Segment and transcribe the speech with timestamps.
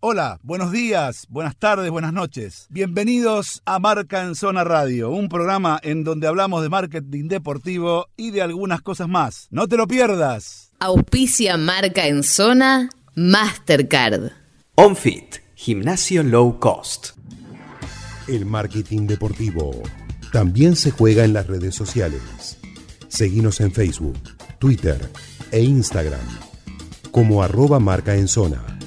[0.00, 2.68] Hola, buenos días, buenas tardes, buenas noches.
[2.70, 8.30] Bienvenidos a Marca en Zona Radio, un programa en donde hablamos de marketing deportivo y
[8.30, 9.48] de algunas cosas más.
[9.50, 10.70] No te lo pierdas.
[10.78, 14.30] Auspicia Marca en Zona Mastercard.
[14.76, 17.16] OnFit, gimnasio low cost.
[18.28, 19.82] El marketing deportivo
[20.32, 22.58] también se juega en las redes sociales.
[23.08, 24.20] Seguimos en Facebook,
[24.60, 25.10] Twitter
[25.50, 26.20] e Instagram
[27.10, 28.78] como arroba marca en zona.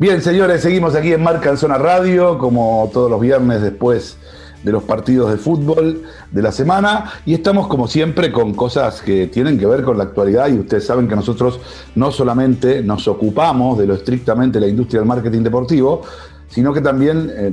[0.00, 4.16] Bien, señores, seguimos aquí en Marca en Zona Radio, como todos los viernes después
[4.62, 9.26] de los partidos de fútbol de la semana y estamos como siempre con cosas que
[9.26, 11.58] tienen que ver con la actualidad y ustedes saben que nosotros
[11.96, 16.02] no solamente nos ocupamos de lo estrictamente la industria del marketing deportivo,
[16.48, 17.52] sino que también eh,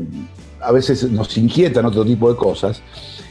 [0.62, 2.80] a veces nos inquietan otro tipo de cosas.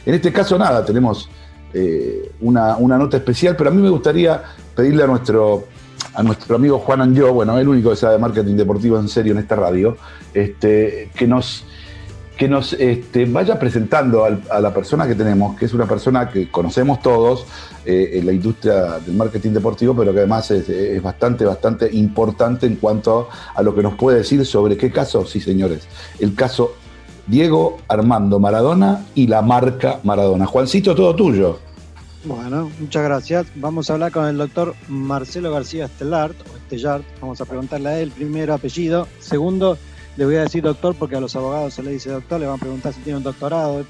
[0.05, 1.29] En este caso nada, tenemos
[1.73, 4.43] eh, una, una nota especial, pero a mí me gustaría
[4.75, 5.63] pedirle a nuestro
[6.13, 9.33] a nuestro amigo Juan Anjo, bueno, el único que sabe de marketing deportivo en serio
[9.33, 9.97] en esta radio,
[10.33, 11.65] este, que nos,
[12.37, 16.49] que nos este, vaya presentando a la persona que tenemos, que es una persona que
[16.49, 17.45] conocemos todos
[17.85, 22.75] eh, en la industria del marketing deportivo, pero que además es, bastante, bastante importante en
[22.75, 25.87] cuanto a lo que nos puede decir sobre qué caso, sí señores,
[26.19, 26.75] el caso
[27.27, 30.45] Diego Armando Maradona y la marca Maradona.
[30.45, 31.59] Juancito, todo tuyo.
[32.25, 33.45] Bueno, muchas gracias.
[33.53, 37.01] Vamos a hablar con el doctor Marcelo García Estelart, o.
[37.21, 39.07] Vamos a preguntarle a él primero apellido.
[39.19, 39.77] Segundo,
[40.17, 42.55] le voy a decir doctor porque a los abogados se le dice doctor, le van
[42.55, 43.85] a preguntar si tiene un doctorado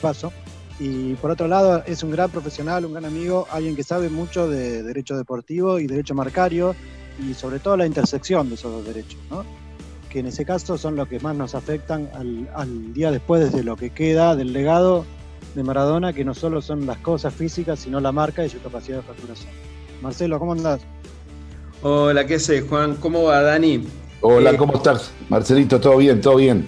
[0.00, 0.32] paso.
[0.78, 4.48] Y por otro lado, es un gran profesional, un gran amigo, alguien que sabe mucho
[4.48, 6.76] de derecho deportivo y derecho marcario
[7.18, 9.44] y sobre todo la intersección de esos dos derechos, ¿no?
[10.08, 13.64] que en ese caso son los que más nos afectan al, al día después de
[13.64, 15.04] lo que queda del legado
[15.54, 18.98] de Maradona, que no solo son las cosas físicas, sino la marca y su capacidad
[18.98, 19.50] de facturación.
[20.00, 20.80] Marcelo, ¿cómo andás?
[21.82, 22.96] Hola, ¿qué sé, Juan?
[22.96, 23.84] ¿Cómo va, Dani?
[24.20, 25.12] Hola, eh, ¿cómo estás?
[25.28, 26.20] Marcelito, ¿todo bien?
[26.20, 26.66] ¿Todo bien?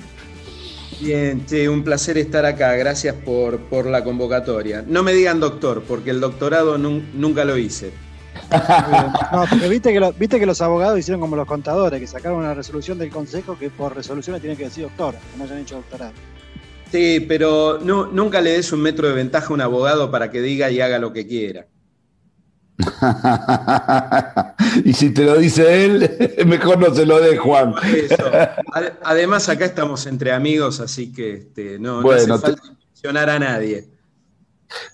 [1.01, 2.73] Bien, che, un placer estar acá.
[2.75, 4.85] Gracias por, por la convocatoria.
[4.87, 7.93] No me digan doctor, porque el doctorado nunca lo hice.
[9.33, 12.55] No, porque viste que, viste que los abogados hicieron como los contadores, que sacaron una
[12.55, 16.13] resolución del consejo que por resolución tienen que decir doctor, que no hayan hecho doctorado.
[16.95, 20.71] Sí, pero nunca le des un metro de ventaja a un abogado para que diga
[20.71, 21.67] y haga lo que quiera.
[24.85, 26.09] y si te lo dice él,
[26.47, 27.75] mejor no se lo dé, Juan.
[29.03, 33.89] Además, acá estamos entre amigos, así que este, no, no hace falta impresionar a nadie.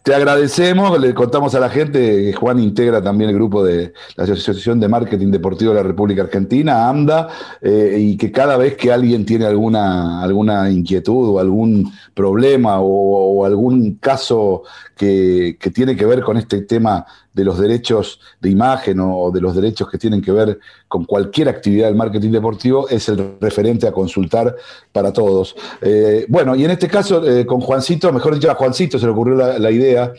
[0.03, 4.25] Te agradecemos, le contamos a la gente que Juan integra también el grupo de la
[4.25, 7.29] Asociación de Marketing Deportivo de la República Argentina, AMDA,
[7.61, 13.45] eh, y que cada vez que alguien tiene alguna, alguna inquietud o algún problema o,
[13.45, 14.63] algún caso
[14.97, 19.41] que, que, tiene que ver con este tema de los derechos de imagen o de
[19.41, 20.59] los derechos que tienen que ver
[20.89, 24.57] con cualquier actividad del marketing deportivo, es el referente a consultar
[24.93, 25.55] para todos.
[25.81, 29.13] Eh, bueno, y en este caso, eh, con Juancito, mejor dicho, a Juancito se le
[29.13, 30.13] ocurrió la, idea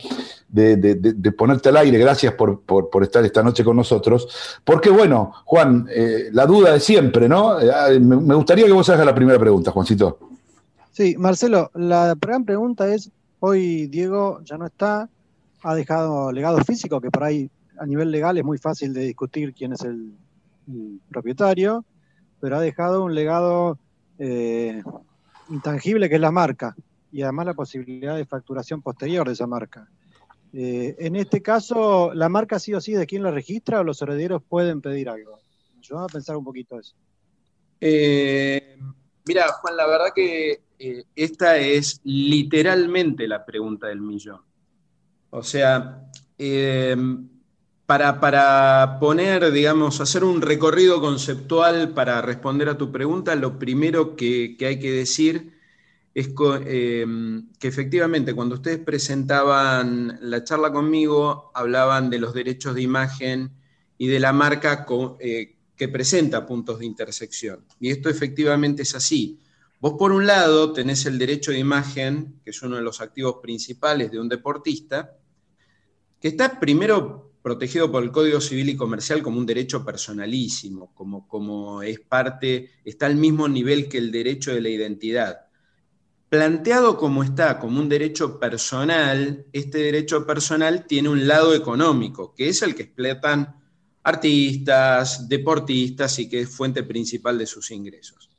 [0.48, 1.98] de, ponerte al aire.
[1.98, 2.62] Gracias por,
[3.02, 4.28] estar esta noche con nosotros.
[4.64, 7.58] Porque, bueno, Juan, eh, la duda de siempre, ¿no?
[8.00, 10.18] me gustaría que vos hagas la primera pregunta, Juancito.
[10.92, 15.08] Sí, Marcelo, la gran pregunta es, hoy Diego ya no está,
[15.62, 19.54] ha dejado legado físico, que por ahí a nivel legal es muy fácil de discutir
[19.54, 20.12] quién es el,
[21.10, 21.84] propietario,
[22.40, 23.78] pero ha dejado un legado
[24.18, 24.80] eh,
[25.50, 26.76] intangible que es la marca
[27.10, 29.88] y además la posibilidad de facturación posterior de esa marca.
[30.52, 34.00] Eh, en este caso, ¿la marca sí o sí de quién la registra o los
[34.02, 35.40] herederos pueden pedir algo?
[35.80, 36.94] Yo voy a pensar un poquito eso.
[37.80, 38.78] Eh,
[39.26, 40.62] mira, Juan, la verdad que
[41.16, 44.40] esta es literalmente la pregunta del millón.
[45.34, 46.94] O sea, eh,
[47.86, 54.58] para, poner, digamos, hacer un recorrido conceptual para responder a tu pregunta, lo primero que,
[54.60, 55.54] hay que decir
[56.14, 56.28] es
[56.66, 57.06] eh,
[57.58, 63.52] que efectivamente cuando ustedes presentaban la charla conmigo, hablaban de los derechos de imagen
[63.96, 64.86] y de la marca
[65.18, 67.64] eh, que presenta puntos de intersección.
[67.80, 69.40] Y esto efectivamente es así.
[69.80, 73.36] Vos por un lado tenés el derecho de imagen, que es uno de los activos
[73.42, 75.16] principales de un deportista,
[76.22, 81.26] que está primero protegido por el Código Civil y Comercial como un derecho personalísimo, como,
[81.26, 85.40] como es parte, está al mismo nivel que el derecho de la identidad.
[86.28, 92.48] Planteado como está, como un derecho personal, este derecho personal tiene un lado económico, que
[92.48, 93.56] es el que explotan
[94.04, 98.30] artistas, deportistas y que es fuente principal de sus ingresos.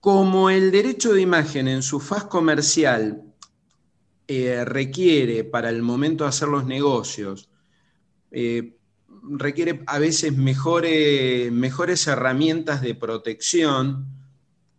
[0.00, 3.31] Como el derecho de imagen en su faz comercial
[4.34, 7.50] eh, requiere para el momento de hacer los negocios
[8.30, 8.78] eh,
[9.28, 14.06] requiere a veces mejores, herramientas de protección,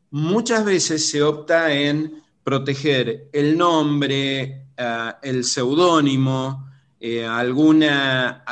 [0.09, 6.67] muchas veces se opta en proteger el nombre, eh, el seudónimo,
[7.29, 8.43] alguna,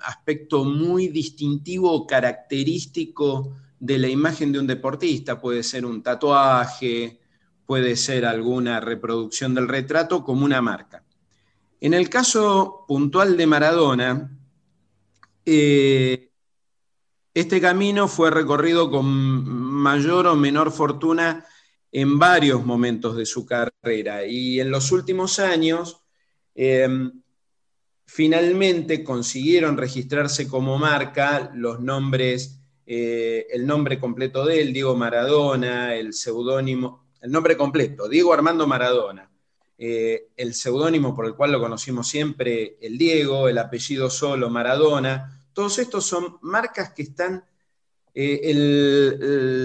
[0.00, 5.40] aspecto muy distintivo o característico de la imagen de un deportista.
[5.40, 7.20] Puede ser un tatuaje,
[7.66, 11.04] puede ser alguna reproducción del retrato como una marca.
[11.80, 14.30] En el caso puntual de Maradona,
[15.44, 16.30] eh,
[17.34, 21.44] este camino fue recorrido con mayor o menor fortuna
[21.92, 26.02] en varios momentos de su carrera y en los últimos años
[26.54, 27.22] em,
[28.06, 35.94] finalmente consiguieron registrarse como marca los nombres, eh, el nombre completo de él, Diego Maradona,
[35.94, 39.30] el seudónimo, el nombre completo, Diego Armando Maradona,
[39.78, 45.42] eh, el seudónimo por el cual lo conocimos siempre, el Diego, el apellido solo, Maradona,
[45.52, 47.44] todos estos son marcas que están,
[48.14, 48.54] eh,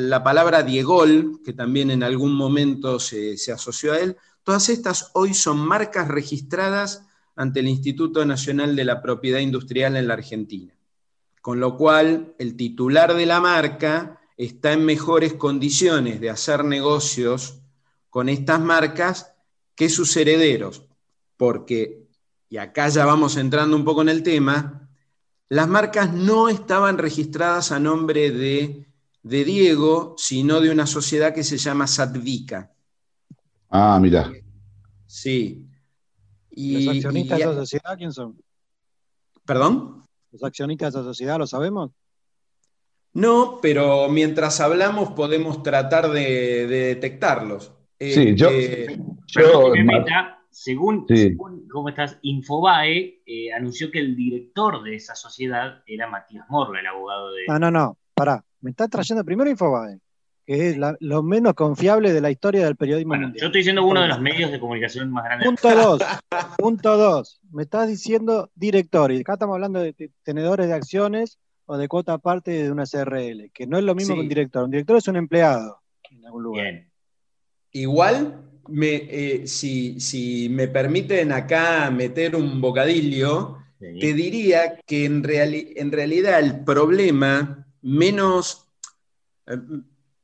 [0.10, 5.12] la palabra Diegol, que también en algún momento se, se asoció a él, todas estas
[5.14, 7.06] hoy son marcas registradas
[7.36, 10.74] ante el Instituto Nacional de la Propiedad Industrial en la Argentina.
[11.42, 17.62] Con lo cual, el titular de la marca está en mejores condiciones de hacer negocios
[18.10, 19.34] con estas marcas
[19.76, 20.84] que sus herederos,
[21.38, 22.08] porque,
[22.50, 24.90] y acá ya vamos entrando un poco en el tema,
[25.48, 28.88] las marcas no estaban registradas a nombre de,
[29.22, 32.72] Diego, sino de una sociedad que se llama Satvika.
[33.70, 34.32] Ah, mira.
[35.06, 35.68] Sí.
[36.50, 38.42] Y, ¿Los accionistas de esa sociedad quién son?
[39.46, 40.04] ¿Perdón?
[40.32, 41.92] ¿Los accionistas de esa sociedad lo sabemos?
[43.14, 47.74] No, pero mientras hablamos podemos tratar de, detectarlos.
[48.00, 48.98] sí, yo, eh,
[50.52, 51.06] según,
[51.70, 56.86] cómo estás, Infobae eh, anunció que el director de esa sociedad era Matías Morro, el
[56.86, 57.44] abogado de.
[57.48, 58.44] No, no, no, pará.
[58.62, 60.00] Me está trayendo primero Infobae,
[60.46, 63.34] que es lo menos confiable de la historia del periodismo mundial.
[63.40, 65.48] Yo estoy diciendo uno de los medios de comunicación más grandes.
[65.48, 66.02] Punto dos,
[66.58, 67.42] punto dos.
[67.52, 71.40] Me estás diciendo director, y acá estamos hablando de tenedores de acciones
[71.72, 74.66] o de cuota aparte de una CRL, que no es lo mismo que un director.
[74.66, 75.80] Un director es un empleado
[76.10, 76.86] en algún lugar.
[77.72, 78.42] Igual,
[78.82, 86.60] eh, si, me permiten acá meter un bocadillo, te diría que en, en, realidad el
[86.66, 88.68] problema menos,
[89.48, 89.58] eh,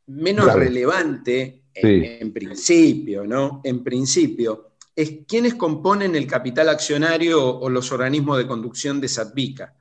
[0.07, 3.61] menos relevante, en, principio, ¿no?
[3.63, 9.77] En principio, es quiénes componen el capital accionario o los organismos de conducción de Satvica.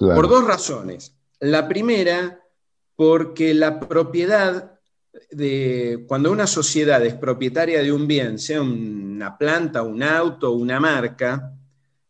[0.00, 1.14] Por dos razones.
[1.40, 2.40] La primera,
[2.96, 4.78] porque la propiedad
[5.30, 10.80] de cuando una sociedad es propietaria de un bien, sea una planta, un auto, una
[10.80, 11.52] marca,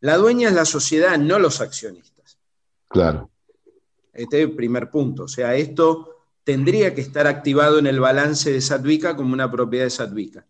[0.01, 2.39] la dueña es la sociedad, no los accionistas.
[2.89, 3.31] Claro.
[4.13, 5.25] Este es el primer punto.
[5.25, 9.85] O sea, esto tendría que estar activado en el balance de Satvica como una propiedad
[9.85, 10.47] de Satvica.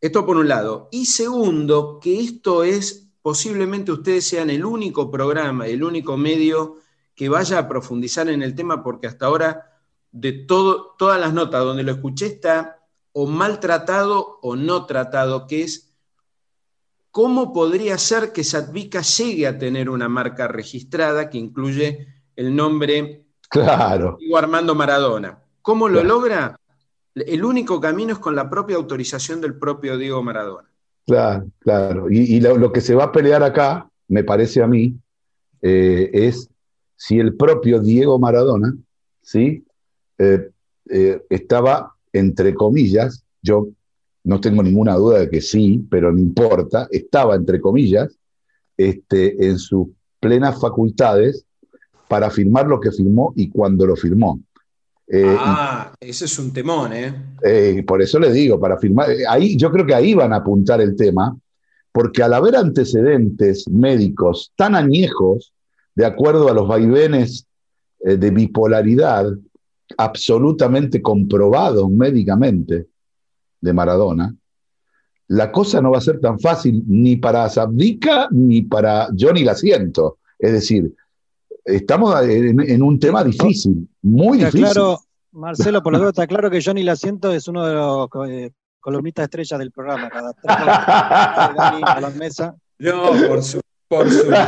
[0.00, 0.88] Esto por un lado.
[0.92, 6.76] Y segundo, que esto es posiblemente ustedes sean el único programa, el único medio
[7.12, 9.80] que vaya a profundizar en el tema, porque hasta ahora
[10.12, 15.64] de todo, todas las notas donde lo escuché está o maltratado o no tratado, que
[15.64, 15.92] es
[17.10, 22.06] cómo podría ser que Satvica llegue a tener una marca registrada que incluye
[22.36, 24.18] el nombre claro.
[24.20, 25.42] Diego Armando Maradona.
[25.62, 26.60] ¿Cómo lo logra?
[27.12, 30.65] El único camino es con la propia autorización del propio Diego Maradona.
[31.06, 32.10] Claro, claro.
[32.10, 34.98] Y, lo, que se va a pelear acá, me parece a mí,
[35.62, 36.48] eh, es
[36.96, 38.76] si el propio Diego Maradona,
[39.22, 39.64] ¿sí?
[40.18, 40.50] Eh,
[40.90, 43.68] eh, estaba, entre comillas, yo
[44.24, 48.18] no tengo ninguna duda de que sí, pero no importa, estaba, entre comillas,
[48.76, 51.46] este, en sus plenas facultades
[52.08, 54.40] para firmar lo que firmó y cuando lo firmó.
[55.08, 57.14] Eh, ah, ese es un temón, ¿eh?
[57.42, 57.84] ¿eh?
[57.86, 60.80] Por eso le digo, para firmar, eh, ahí, yo creo que ahí van a apuntar
[60.80, 61.36] el tema,
[61.92, 65.52] porque al haber antecedentes médicos tan añejos,
[65.94, 67.46] de acuerdo a los vaivenes
[68.00, 69.32] de bipolaridad,
[69.96, 72.86] absolutamente comprobados médicamente
[73.60, 74.34] de Maradona,
[75.28, 80.18] la cosa no va a ser tan fácil ni para Sabdica ni para Johnny Lasiento.
[80.38, 80.94] Es decir,
[81.66, 84.60] estamos en, un tema difícil, muy difícil.
[84.60, 85.00] Claro,
[85.32, 89.24] Marcelo, por lo tanto está claro que Johnny Lasiento es uno de los eh, columnistas
[89.24, 90.08] estrellas del programa.
[90.08, 92.54] Cada tres a la mesa.
[92.78, 94.46] No, por, su, por supuesto.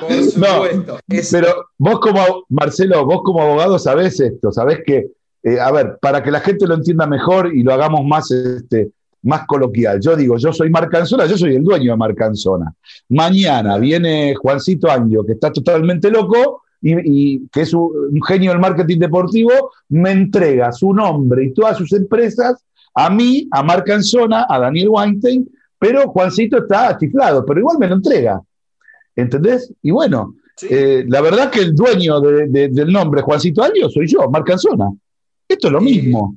[0.00, 0.98] Por supuesto.
[1.30, 1.48] Pero
[1.78, 5.10] vos como, Marcelo, vos como abogado sabés esto, sabés que,
[5.42, 8.90] eh, a ver, para que la gente lo entienda mejor y lo hagamos más este,
[9.22, 10.00] más coloquial.
[10.00, 12.74] Yo digo, yo soy Marcanzona, yo soy el dueño de Marcanzona.
[13.08, 18.98] Mañana viene Juancito Año, que está totalmente loco y, que es un, genio del marketing
[18.98, 22.64] deportivo, me entrega su nombre y todas sus empresas
[22.94, 25.48] a mí, a Marcanzona, a Daniel Weinstein,
[25.78, 28.40] pero Juancito está chiflado, pero igual me lo entrega.
[29.14, 29.72] ¿Entendés?
[29.82, 30.34] Y bueno,
[30.68, 34.90] eh, la verdad que el dueño del nombre Juancito Año soy yo, Marcanzona.
[35.48, 36.36] Esto es lo mismo.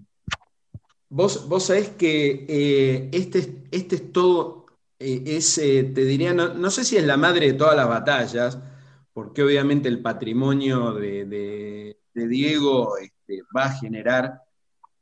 [1.10, 4.66] Vos, vos sabés que eh, este, este es todo,
[5.00, 8.58] eh, eh, te diría, no, sé si es la madre de todas las batallas,
[9.14, 14.42] porque obviamente el patrimonio de, Diego este, va a generar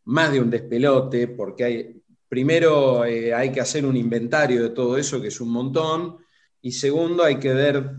[0.05, 5.21] más de un despelote, porque hay, primero hay que hacer un inventario de todo eso,
[5.21, 6.17] que es un montón,
[6.61, 7.91] y segundo hay que ver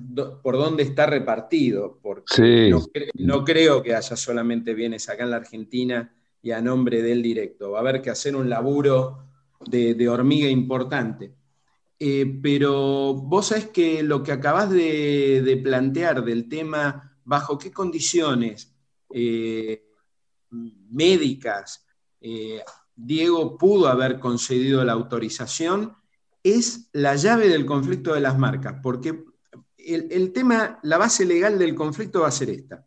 [0.43, 2.85] por dónde está repartido, porque no,
[3.15, 6.13] no creo que haya solamente bienes acá en la Argentina
[6.45, 7.71] y a nombre del directo.
[7.71, 9.31] Va a haber que hacer un laburo
[9.67, 11.35] de, hormiga importante.
[11.99, 18.75] Eh, pero vos sabés que lo que acabás de, plantear del tema, bajo qué condiciones
[19.11, 19.87] eh,
[20.51, 21.87] médicas
[22.21, 22.63] eh,
[22.95, 25.97] Diego pudo haber concedido la autorización,
[26.43, 29.25] es la llave del conflicto de las marcas, porque
[29.79, 32.87] el tema, la base legal del conflicto va a ser esta.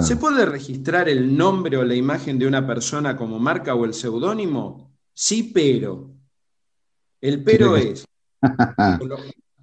[0.00, 3.94] ¿Se puede registrar el nombre o la imagen de una persona como marca o el
[3.94, 4.96] seudónimo?
[5.12, 6.10] Sí, pero.
[7.20, 8.06] El pero es,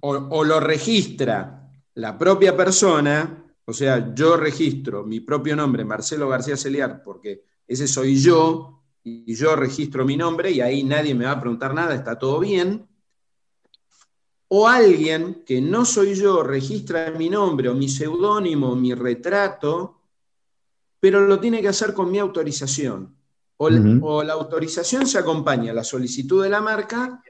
[0.00, 6.56] o lo, registra la propia persona, o sea, yo registro mi propio nombre, Marcelo García
[6.56, 11.32] Celiar, porque ese soy yo, y yo registro mi nombre y ahí nadie me va
[11.32, 12.86] a preguntar nada, está todo bien.
[14.48, 19.97] O alguien que no soy yo registra mi nombre o mi seudónimo, mi retrato,
[21.00, 23.14] pero lo tiene que hacer con mi autorización.
[23.56, 27.20] O, la autorización se acompaña a la solicitud de la marca,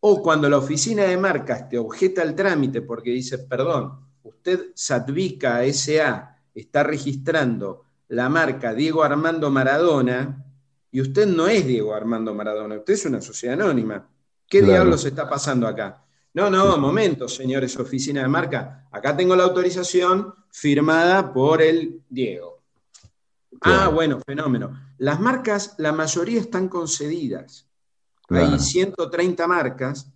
[0.00, 5.64] o cuando la oficina de marcas te objeta el trámite porque dice, perdón, usted Satvica
[5.72, 10.44] SA está registrando la marca Diego Armando Maradona,
[10.92, 14.08] y usted no es Diego Armando Maradona, usted es una sociedad anónima.
[14.48, 16.04] ¿Qué diablos está pasando acá?
[16.34, 18.86] No, no, momento, señores, oficina de marca.
[18.92, 22.53] Acá tengo la autorización firmada por el Diego.
[23.60, 24.78] Ah, bueno, fenómeno.
[24.98, 27.68] Las marcas, la mayoría están concedidas.
[28.30, 30.10] Hay 130 marcas,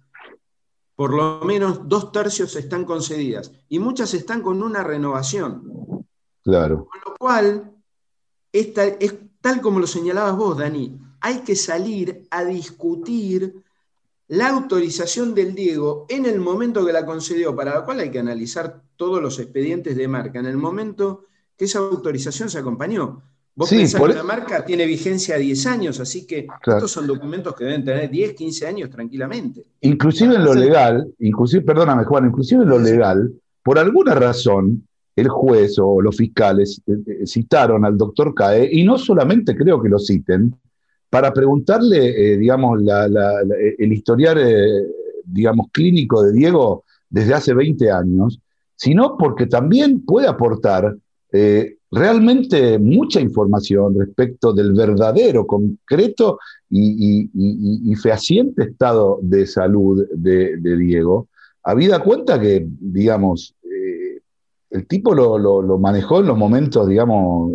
[0.94, 6.06] por lo menos dos tercios están concedidas y muchas están con una renovación.
[6.42, 6.88] Claro.
[6.90, 7.72] Con lo cual,
[8.52, 13.62] esta, es tal como lo señalabas vos, Dani, hay que salir a discutir
[14.28, 18.18] la autorización del Diego en el momento que la concedió, para lo cual hay que
[18.18, 21.27] analizar todos los expedientes de marca, en el momento
[21.58, 23.20] que esa autorización se acompañó.
[23.54, 27.56] Vos pensás que la marca tiene vigencia a 10 años, así que estos son documentos
[27.56, 29.66] que deben tener 10, 15 años tranquilamente.
[29.80, 33.32] Inclusive en lo legal, inclusive, perdóname Juan, inclusive en lo legal,
[33.64, 34.86] por alguna razón,
[35.16, 39.82] el juez o los fiscales eh, eh, citaron al doctor CAE, y no solamente creo
[39.82, 40.54] que lo citen,
[41.10, 44.38] para preguntarle, eh, digamos, el historial,
[45.24, 48.38] digamos, clínico de Diego desde hace 20 años,
[48.76, 50.94] sino porque también puede aportar
[51.90, 56.38] realmente mucha información respecto del verdadero, concreto
[56.70, 61.28] y, fehaciente estado de salud de, Diego,
[61.62, 64.20] habida cuenta que, digamos, eh,
[64.70, 67.52] el tipo lo, manejó en los momentos, digamos,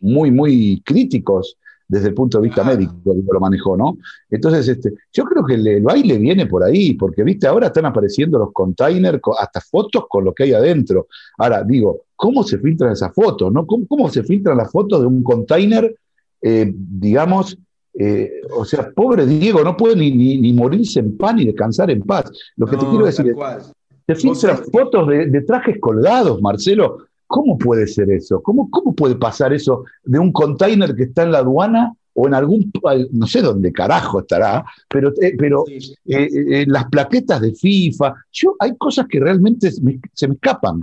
[0.00, 1.56] muy, muy críticos
[1.94, 3.98] desde el punto de vista médico, lo manejó, ¿no?
[4.28, 8.36] Entonces, este, yo creo que el, baile viene por ahí, porque, viste, ahora están apareciendo
[8.36, 11.06] los containers, hasta fotos con lo que hay adentro.
[11.38, 13.52] Ahora, digo, ¿cómo se filtran esas fotos?
[13.52, 13.64] ¿no?
[13.64, 15.94] ¿Cómo, se filtran las fotos de un container,
[16.42, 17.56] eh, digamos,
[17.96, 22.24] eh, o sea, pobre Diego, no puede ni, morirse en paz ni descansar en paz.
[22.56, 23.72] Lo que te quiero decir es,
[24.06, 26.98] se filtran fotos de, trajes colgados, Marcelo.
[27.34, 28.40] ¿Cómo puede ser eso?
[28.42, 32.34] ¿Cómo, ¿Cómo puede pasar eso de un container que está en la aduana o en
[32.34, 32.70] algún,
[33.10, 35.64] no sé dónde carajo estará, pero, eh, pero
[36.04, 40.80] las plaquetas de FIFA, yo hay cosas que realmente se me escapan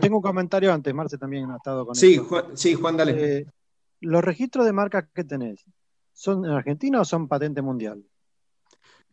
[0.00, 3.38] tengo, un comentario antes, Marce también ha estado con sí, Juan, sí, Juan, dale.
[3.38, 3.46] Eh,
[4.00, 5.64] ¿Los registros de marcas que tenés
[6.12, 8.02] son en Argentina o son patente mundial?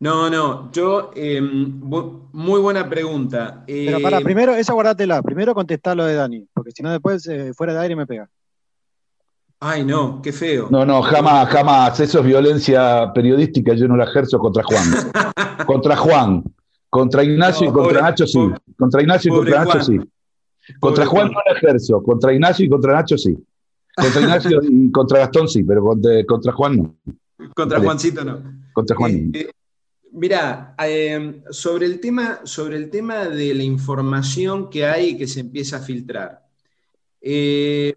[0.00, 1.78] No, no, yo, em,
[2.32, 3.62] muy buena pregunta.
[3.66, 7.26] Pero para, em, primero, esa guardátela, primero contestá lo de Dani, porque si no después
[7.28, 8.28] eh, fuera de aire me pega.
[9.60, 10.68] Ay, no, qué feo.
[10.70, 12.00] No, no, jamás, jamás.
[12.00, 14.84] Eso es violencia periodística, yo no la ejerzo contra Juan.
[15.66, 16.44] contra Juan.
[16.88, 18.50] Contra Ignacio y contra Nacho sí.
[18.76, 20.00] contra Ignacio y contra Nacho sí.
[20.80, 22.02] Contra Juan, no la ejerzo.
[22.02, 23.36] Contra Ignacio y contra Nacho sí.
[23.94, 25.84] Contra Ignacio y contra Gastón sí, pero
[26.26, 26.96] contra, Juan no.
[27.54, 27.80] Contra.
[27.80, 28.42] Juancito no.
[28.72, 29.30] Contra Juan.
[29.34, 29.50] Eh,
[30.12, 35.26] Mirá, eh, sobre, el tema, sobre el tema de la información que hay y que
[35.28, 36.40] se empieza a filtrar.
[37.20, 37.94] eh,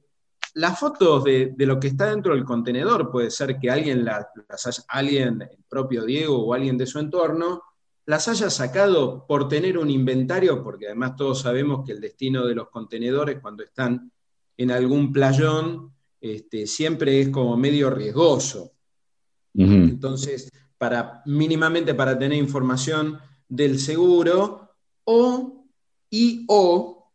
[0.55, 4.27] las fotos de, de lo que está dentro del contenedor, puede ser que alguien, la-
[4.47, 7.63] las haya- alguien, el propio Diego o alguien de su entorno,
[8.05, 12.53] las haya sacado por tener un inventario, porque además todos sabemos que el destino de
[12.53, 14.11] los contenedores cuando están
[14.57, 15.91] en algún playón
[16.21, 18.73] este, siempre es como medio riesgoso.
[19.55, 20.51] Entonces,
[20.83, 24.67] para, mínimamente para tener información del seguro,
[25.05, 25.65] o,
[26.09, 27.09] y o,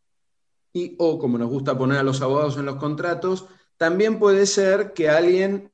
[0.73, 3.45] y o, como nos gusta poner a los abogados en los contratos,
[3.77, 5.71] también puede ser que alguien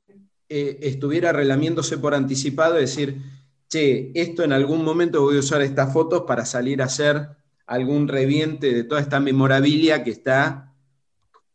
[0.49, 3.21] eh, estuviera relamiéndose por anticipado y decir,
[3.69, 7.29] che, esto en algún momento voy a usar estas fotos para salir a hacer
[7.65, 10.73] algún reviente de toda esta memorabilia que está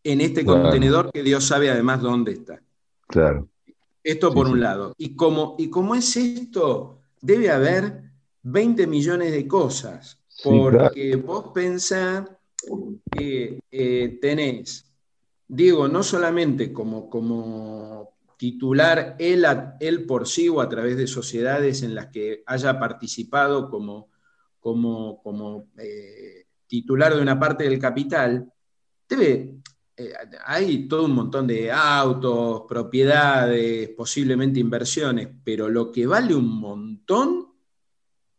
[0.04, 0.62] en este Claro.
[0.62, 2.62] contenedor que Dios sabe además dónde está.
[3.08, 3.49] Claro.
[4.02, 4.94] Esto por Sí, un lado.
[4.96, 8.02] Y como, y como es esto, debe haber
[8.42, 10.18] 20 millones de cosas.
[10.42, 12.26] Porque vos pensás
[13.12, 14.90] que eh, tenés,
[15.48, 21.06] digo, no solamente como, como titular él, a- él por sí o a través de
[21.06, 24.08] sociedades en las que haya participado como,
[24.60, 28.50] como, como eh, titular de una parte del capital,
[29.08, 29.56] debe,
[30.00, 30.14] eh,
[30.46, 37.48] hay todo un montón de autos, propiedades, posiblemente inversiones, pero lo que vale un montón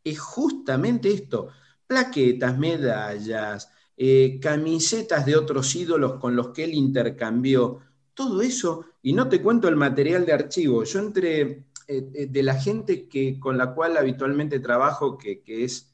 [0.03, 1.50] es justamente esto,
[1.86, 7.80] plaquetas, medallas, eh, camisetas de otros ídolos con los que él intercambió,
[8.15, 12.56] todo eso, y no te cuento el material de archivo, yo entre eh, de la
[12.56, 15.94] gente que, con la cual habitualmente trabajo, que, que es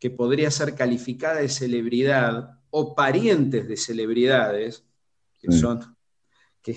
[0.00, 4.87] que podría ser calificada de celebridad o parientes de celebridades,
[5.38, 5.58] que Sí.
[5.60, 5.80] son,
[6.62, 6.76] que,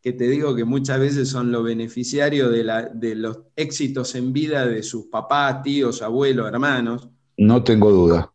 [0.00, 4.32] que te digo que muchas veces son los beneficiarios de, la- de los éxitos en
[4.32, 7.08] vida de sus papás, tíos, abuelos, hermanos.
[7.36, 8.32] No tengo duda.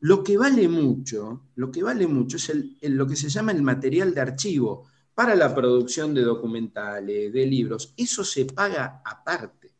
[0.00, 3.52] Lo que vale mucho, lo que vale mucho es el- el- lo que se llama
[3.52, 7.92] el material de archivo para la producción de documentales, de libros.
[7.96, 9.72] Eso se paga aparte.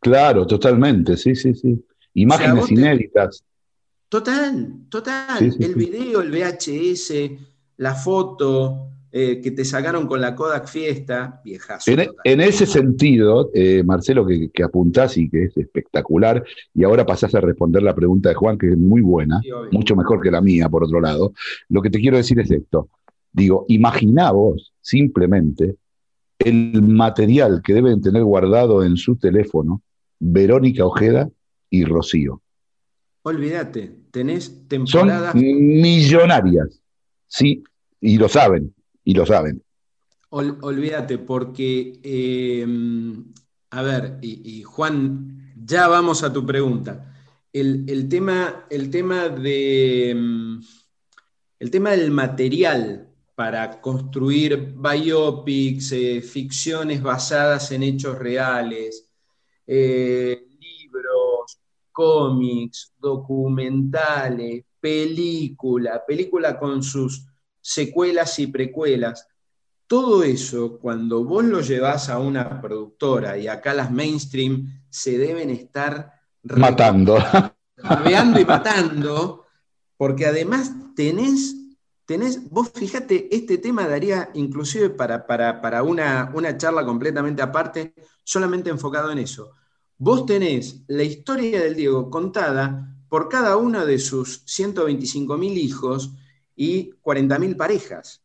[0.00, 1.84] Claro, totalmente, sí, sí, sí.
[2.14, 3.42] Imágenes inéditas.
[4.08, 5.38] Total, total.
[5.40, 7.38] Sí, sí, el video, el VHS,
[7.78, 11.90] la foto eh, que te sacaron con la Kodak Fiesta, viejazo.
[11.90, 17.06] En, en ese sentido, eh, Marcelo, que, que apuntás y que es espectacular, y ahora
[17.06, 20.30] pasás a responder la pregunta de Juan, que es muy buena, Sí, mucho mejor que
[20.30, 21.32] la mía, por otro lado,
[21.68, 22.88] lo que te quiero decir es esto.
[23.32, 25.76] Digo, imaginá vos simplemente
[26.38, 29.82] el material que deben tener guardado en su teléfono
[30.18, 31.28] Verónica Ojeda
[31.70, 32.42] y Rocío.
[33.22, 35.34] Olvídate, tenés Son temporadas.
[35.34, 36.80] millonarias,
[37.26, 37.62] sí,
[38.00, 39.62] y lo saben, y lo saben.
[40.30, 42.66] Ol- olvídate, porque, eh,
[43.70, 47.14] a ver, y, Juan, ya vamos a tu pregunta.
[47.52, 50.60] El, el tema, el tema de, mm,
[51.60, 59.10] el tema del material para construir biopics, eh, ficciones basadas en hechos reales,
[59.66, 61.58] eh, libros,
[61.92, 67.26] cómics, documentales, película, película con sus
[67.60, 69.26] secuelas y precuelas.
[69.86, 75.50] Todo eso, cuando vos lo llevas a una productora, y acá las mainstream se deben
[75.50, 76.12] estar
[76.42, 77.18] Matando.
[77.78, 79.44] y matando,
[79.96, 81.56] porque además tenés,
[82.04, 87.94] tenés, vos fíjate, este tema daría inclusive para, para, para una, una charla completamente aparte,
[88.22, 89.52] solamente enfocado en eso.
[89.98, 96.10] Vos tenés la historia del Diego contada por cada uno de sus 125 mil hijos
[96.54, 98.22] y 40 mil parejas,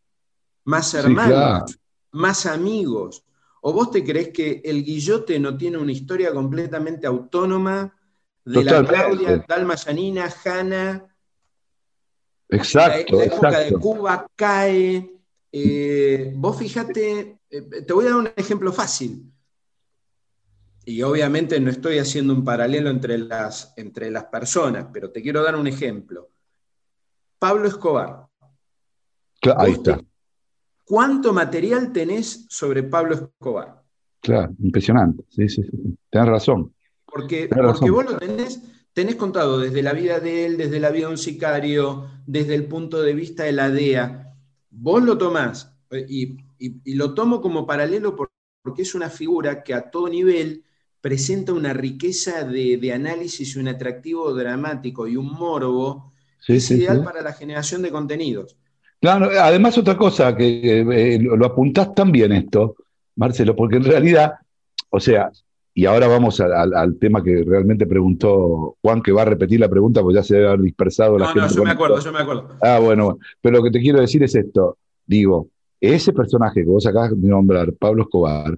[0.65, 1.65] más Sí, hermanos, claro.
[2.11, 3.23] más amigos.
[3.61, 7.95] ¿O vos te creés que el Guillote no tiene una historia completamente autónoma
[8.45, 8.83] de la.
[8.85, 11.05] Claudia, Dalma Yanina, Hanna,
[12.49, 13.71] Exacto, la, la época de.
[13.73, 15.11] Cuba cae.
[15.51, 19.31] eh, vos fíjate, eh, te voy a dar un ejemplo fácil.
[20.91, 25.41] Y obviamente no estoy haciendo un paralelo entre las, entre las personas, pero te quiero
[25.41, 26.29] dar un ejemplo.
[27.39, 28.27] Pablo Escobar.
[29.41, 30.01] Cla- Ahí está.
[30.83, 33.81] ¿Cuánto material tenés sobre Pablo Escobar?
[34.19, 35.23] Claro, impresionante.
[35.29, 35.97] Sí, sí, sí.
[36.09, 36.73] Tenés razón.
[37.05, 37.73] Porque, Tenés razón.
[37.79, 41.13] porque vos lo tenés, tenés contado desde la vida de él, desde la vida de
[41.13, 44.35] un sicario, desde el punto de vista de la DEA.
[44.69, 48.29] Vos lo tomás, eh, y, y- y lo tomo como paralelo por-
[48.61, 50.65] porque es una figura que a todo nivel
[51.01, 56.11] presenta una riqueza de, de análisis y un atractivo dramático y un morbo
[56.41, 57.03] Sí, es sí, ideal sí.
[57.03, 58.57] para la generación de contenidos.
[58.99, 62.75] Claro, además otra cosa que eh, lo, apuntás tan bien esto,
[63.15, 64.33] Marcelo, porque en realidad
[64.89, 65.31] O sea,
[65.73, 70.01] y ahora vamos al, tema que realmente preguntó Juan, que va a repetir la pregunta,
[70.01, 71.41] porque ya se debe haber dispersado la gente.
[71.41, 72.57] No, yo me acuerdo, yo me acuerdo.
[72.61, 74.77] Ah, bueno, pero lo que te quiero decir es esto.
[75.05, 75.47] Digo,
[75.79, 78.57] ese personaje que vos acabas de nombrar, Pablo Escobar,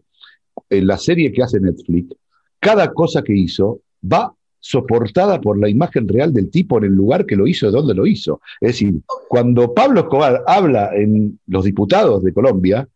[0.69, 2.15] en la serie que hace Netflix,
[2.63, 7.25] cada cosa que hizo va soportada por la imagen real del tipo en el lugar
[7.25, 8.39] que lo hizo, de donde lo hizo.
[8.61, 8.95] Es decir,
[9.27, 12.87] cuando Pablo Escobar habla en los diputados de Colombia,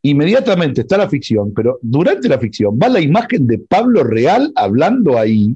[0.00, 5.18] inmediatamente está la ficción, pero durante la ficción va la imagen de Pablo Real hablando
[5.18, 5.54] ahí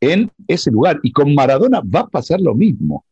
[0.00, 0.98] en ese lugar.
[1.04, 3.04] Y con Maradona va a pasar lo mismo.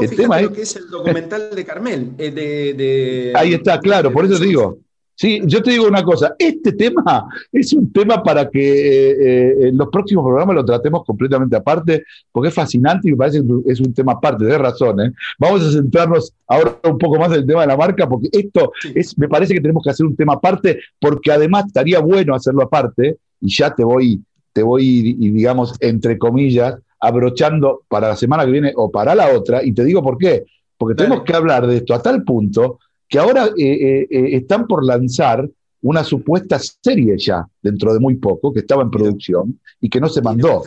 [0.00, 2.12] el tema es, lo que es el documental de Carmel.
[2.16, 4.78] Eh, de, ahí está, claro, por eso digo.
[5.22, 9.68] Sí, yo te digo una cosa, este tema es un tema para que eh, eh,
[9.68, 13.70] en los próximos programas lo tratemos completamente aparte, porque es fascinante y me parece que
[13.70, 15.12] es un tema aparte, de razones.
[15.38, 18.72] Vamos a centrarnos ahora un poco más en el tema de la marca, porque esto
[18.96, 22.64] es, me parece que tenemos que hacer un tema aparte, porque además estaría bueno hacerlo
[22.64, 24.20] aparte, y ya te voy,
[24.52, 29.28] te voy, y digamos, entre comillas, abrochando para la semana que viene o para la
[29.28, 32.80] otra, y te digo por qué, porque tenemos que hablar de esto a tal punto
[33.12, 35.46] que ahora eh, eh, eh, están por lanzar
[35.82, 40.08] una supuesta serie ya, dentro de muy poco, que estaba en producción y que no
[40.08, 40.62] se mandó.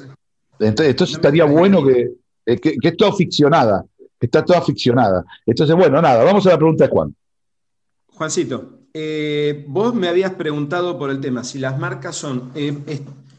[0.59, 2.11] Entonces, estaría bueno que,
[2.57, 3.83] que, es toda ficcionada,
[4.19, 5.25] que está toda ficcionada.
[5.43, 7.15] Entonces, bueno, nada, vamos a la pregunta de Juan.
[8.13, 8.81] Juancito,
[9.67, 12.51] vos me habías preguntado por el tema, si las marcas son,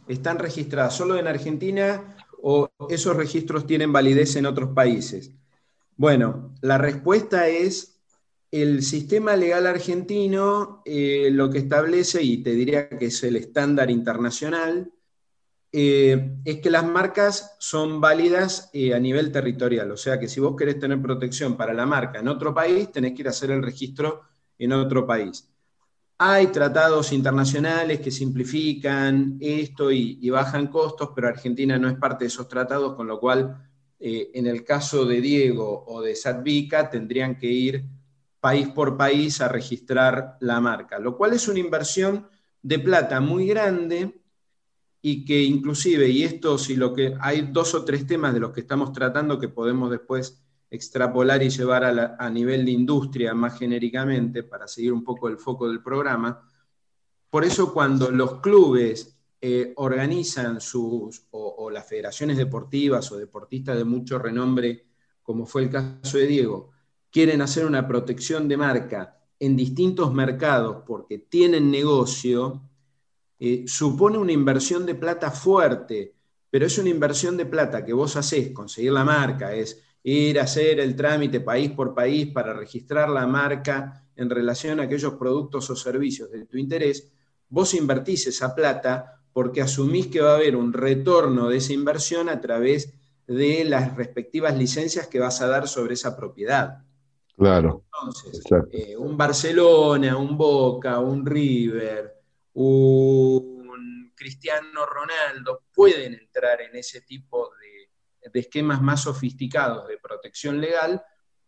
[0.09, 5.31] están registradas solo en Argentina o esos registros tienen validez en otros países.
[5.97, 7.96] Bueno, la respuesta es
[8.51, 13.91] el sistema legal argentino eh, lo que establece, y te diría que es el estándar
[13.91, 14.93] internacional,
[15.73, 19.91] eh, es que las marcas son válidas eh, a nivel territorial.
[19.91, 23.15] O sea que si vos querés tener protección para la marca en otro país, tenés
[23.15, 24.23] que ir a hacer el registro
[24.59, 25.49] en otro país.
[26.19, 32.25] Hay tratados internacionales que simplifican esto y, y bajan costos, pero Argentina no es parte
[32.25, 33.63] de esos tratados, con lo cual
[33.99, 37.85] en el caso de Diego o de Sadvica tendrían que ir
[38.47, 42.29] país por país a registrar la marca, lo cual es una inversión
[42.63, 44.21] de plata muy grande
[45.03, 48.53] y que inclusive, y esto si lo que hay dos o tres temas de los
[48.53, 54.45] que estamos tratando que podemos después extrapolar y llevar a, nivel de industria más genéricamente
[54.45, 56.49] para seguir un poco el foco del programa.
[57.29, 63.85] Por eso cuando los clubes eh, organizan sus, o las federaciones deportivas o deportistas de
[63.85, 64.87] mucho renombre,
[65.21, 66.76] como fue el caso de Diego,
[67.17, 72.61] quieren hacer una protección de marca en distintos mercados porque tienen negocio,
[73.39, 76.13] eh, supone una inversión de plata fuerte,
[76.51, 80.43] pero es una inversión de plata que vos hacés, conseguir la marca, es ir a
[80.43, 85.71] hacer el trámite país por país para registrar la marca en relación a aquellos productos
[85.71, 87.11] o servicios de tu interés,
[87.49, 92.29] vos invertís esa plata porque asumís que va a haber un retorno de esa inversión
[92.29, 92.93] a través
[93.27, 96.83] de las respectivas licencias que vas a dar sobre esa propiedad.
[97.37, 97.85] Claro.
[97.93, 102.15] Entonces, eh, un Barcelona, un Boca, un River,
[102.55, 111.03] un Cristiano Ronaldo pueden entrar en ese tipo de, esquemas más sofisticados de protección legal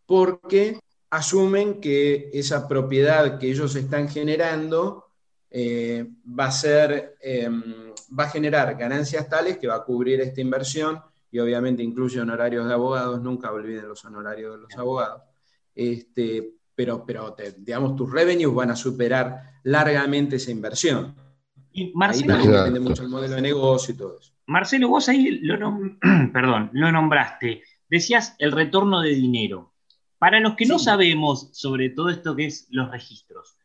[0.07, 0.79] porque
[1.11, 5.05] asumen que esa propiedad que ellos están generando
[5.51, 10.41] eh, va a ser, em, va a generar ganancias tales que va a cubrir esta
[10.41, 10.99] inversión
[11.29, 15.28] y obviamente incluye honorarios de abogados, nunca olviden los honorarios de los abogados
[15.79, 21.15] este, pero, pero digamos, tus revenues van a superar largamente esa inversión.
[21.71, 24.33] Y Marcelo, ahí depende mucho el modelo de negocio y todo eso.
[24.45, 25.79] Marcelo, vos ahí lo,
[26.33, 27.63] perdón, lo nombraste.
[27.89, 29.73] Decías el retorno de dinero.
[30.17, 33.57] Para los que no sabemos sobre todo esto que es los registros,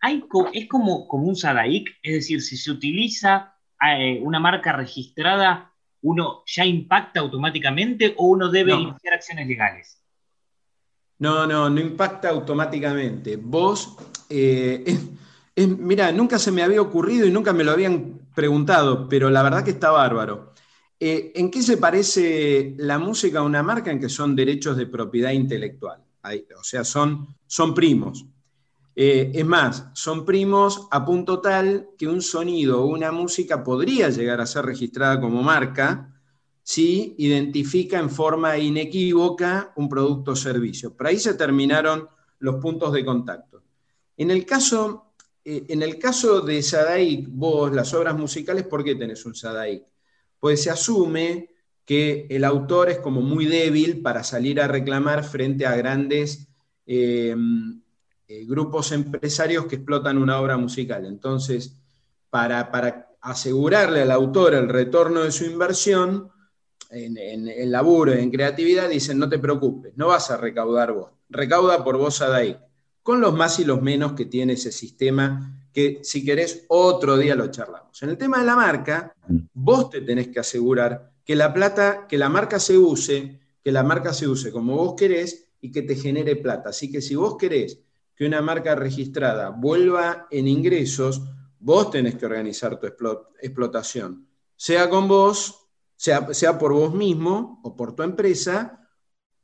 [0.00, 3.54] hay, es como, como un SADAIC, es decir, si se utiliza
[3.88, 10.01] eh, una marca registrada, ¿uno ya impacta automáticamente o uno debe iniciar acciones legales?
[11.22, 13.36] No, no, no impacta automáticamente.
[13.36, 13.96] Vos,
[14.28, 14.98] eh,
[15.56, 19.62] mira, nunca se me había ocurrido y nunca me lo habían preguntado, pero la verdad
[19.62, 20.52] que está bárbaro.
[20.98, 24.86] Eh, ¿En qué se parece la música a una marca en que son derechos de
[24.86, 26.02] propiedad intelectual?
[26.58, 28.26] o sea, son, son primos.
[28.96, 34.10] Eh, es más, son primos a punto tal que un sonido o una música podría
[34.10, 36.11] llegar a ser registrada como marca,
[36.62, 40.94] si identifica en forma inequívoca un producto o servicio.
[40.96, 43.62] Por ahí se terminaron los puntos de contacto.
[44.16, 48.94] En el caso, eh, en el caso de Sadaic, vos, las obras musicales, ¿por qué
[48.94, 49.84] tenés un Sadaic?
[50.38, 51.50] Pues se asume
[51.84, 56.48] que el autor es como muy débil para salir a reclamar frente a grandes
[56.86, 57.34] eh,
[58.28, 61.06] eh, grupos empresarios que explotan una obra musical.
[61.06, 61.76] Entonces,
[62.30, 66.30] para, para asegurarle al autor el retorno de su inversión
[66.92, 71.82] en, en, laburo, en creatividad, dicen, no te preocupes, no vas a recaudar vos, recauda
[71.82, 72.58] por vos a DAIC,
[73.02, 77.34] con los más y los menos que tiene ese sistema, que si querés otro día
[77.34, 78.02] lo charlamos.
[78.02, 79.14] En el tema de la marca,
[79.54, 83.82] vos te tenés que asegurar que la plata, que la marca se use, que la
[83.82, 86.70] marca se use como vos querés y que te genere plata.
[86.70, 87.80] Así que si vos querés
[88.14, 91.22] que una marca registrada vuelva en ingresos,
[91.58, 95.61] vos tenés que organizar tu explotación, sea con vos,
[96.02, 98.80] sea, sea por vos mismo o por tu empresa,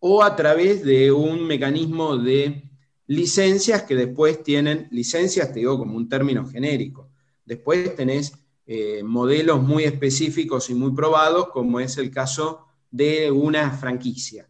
[0.00, 2.64] o a través de un mecanismo de
[3.06, 7.10] licencias que después tienen, licencias te digo como un término genérico,
[7.44, 8.32] después tenés
[8.66, 14.48] eh, modelos muy específicos y muy probados, como es el caso de una franquicia,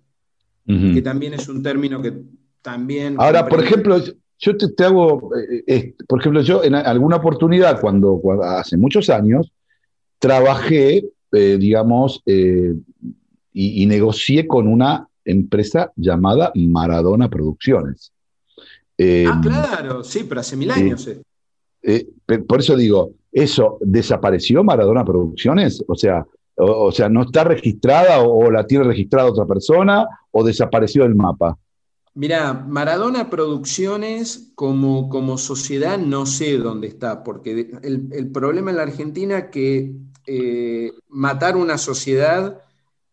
[0.64, 2.22] que también es un término que
[2.62, 3.16] también...
[3.18, 4.02] Ahora, por ejemplo,
[4.38, 5.30] yo te, hago,
[5.66, 9.52] eh, por ejemplo, yo en alguna oportunidad, cuando, hace muchos años,
[10.18, 12.72] trabajé, eh, digamos, y,
[13.52, 18.12] y, negocié con una empresa llamada Maradona Producciones.
[18.98, 21.08] ah, claro, sí, pero hace mil años.
[22.46, 25.84] por eso digo, ¿Eso desapareció Maradona Producciones?
[25.86, 31.04] O sea, o, sea, ¿no está registrada o, la tiene registrada otra persona o desapareció
[31.04, 31.56] del mapa?
[32.14, 38.82] Mira, Maradona Producciones como, como sociedad no sé dónde está, porque el, problema en la
[38.82, 39.92] Argentina es que
[40.30, 42.62] eh, matar una sociedad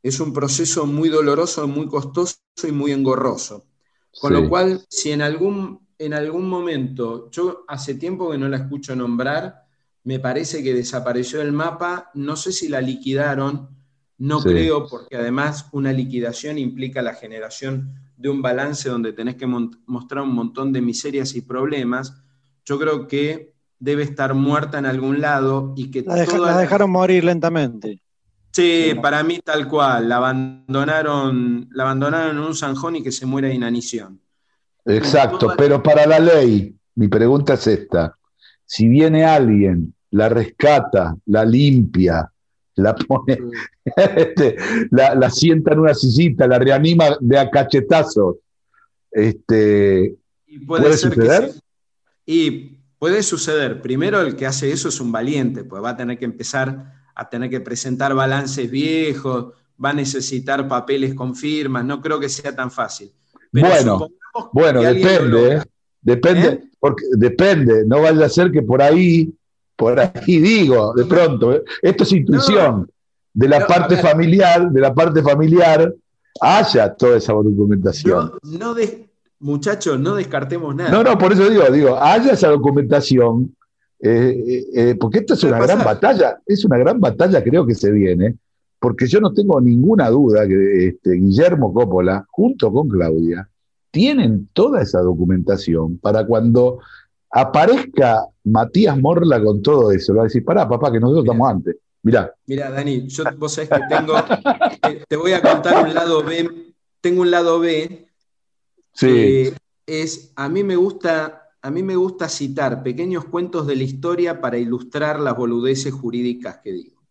[0.04, 2.36] es un proceso muy doloroso, muy costoso
[2.68, 3.66] y muy engorroso.
[4.20, 8.58] Con lo cual, si en algún, en algún momento, yo hace tiempo que no la
[8.58, 9.64] escucho nombrar,
[10.04, 13.70] me parece que desapareció del mapa, no sé si la liquidaron,
[14.18, 19.48] no creo, porque además una liquidación implica la generación de un balance donde tenés que
[19.48, 22.14] mostrar un montón de miserias y problemas.
[22.66, 23.55] Yo creo que
[23.86, 26.02] debe estar muerta en algún lado y que...
[26.02, 28.02] La, la dejaron morir lentamente.
[28.52, 33.26] Sí, para mí tal cual, la abandonaron, la abandonaron en un zanjón y que se
[33.26, 34.20] muera de inanición.
[34.86, 38.18] Exacto, pero para la ley, mi pregunta es esta.
[38.66, 42.32] Si viene alguien la rescata, la limpia,
[42.76, 43.38] la pone,
[44.16, 44.56] este,
[44.90, 48.38] la, sienta en una sillita, la reanima de a cachetazos.
[49.12, 50.16] Este,
[50.66, 51.52] puede, suceder?
[52.26, 53.82] Y puede suceder.
[53.82, 57.30] Primero, el que hace eso es un valiente, pues va a tener que empezar a
[57.30, 59.54] tener que presentar balances viejos,
[59.84, 63.12] va a necesitar papeles con firmas, no creo que sea tan fácil.
[63.52, 64.10] bueno,
[64.52, 65.62] bueno, depende, ¿eh?
[66.02, 66.64] depende, ¿Eh?
[66.80, 69.34] porque depende, no vaya a ser que por ahí
[69.76, 71.64] por ahí digo, de pronto, ¿eh?
[71.82, 72.90] esto es intuición.
[73.34, 75.94] de la parte familiar, de la parte familiar,
[76.40, 78.32] haya toda esa documentación.
[78.42, 78.76] No, no
[79.40, 80.92] muchachos, no descartemos nada.
[80.92, 83.56] No, no, por eso digo, digo, haya esa documentación,
[84.00, 87.92] eh, eh, porque esta es una gran batalla, es una gran batalla creo que se
[87.92, 88.36] viene,
[88.80, 93.50] porque yo no tengo ninguna duda que este, Guillermo Coppola, junto con Claudia,
[93.92, 96.80] tienen toda esa documentación para cuando
[97.32, 101.50] aparezca Matías Morla con todo eso, le va a decir, pará, papá, que nosotros estamos
[101.50, 101.76] antes.
[102.04, 102.32] Mirá.
[102.46, 104.14] Mirá, Dani, yo vos sabés que tengo,
[105.08, 108.05] te, voy a contar un lado B, tengo un lado B,
[108.96, 109.54] sí.
[109.86, 114.42] es, a mí me gusta, a mí me gusta citar pequeños cuentos de la historia
[114.42, 117.02] para ilustrar las boludeces jurídicas que digo.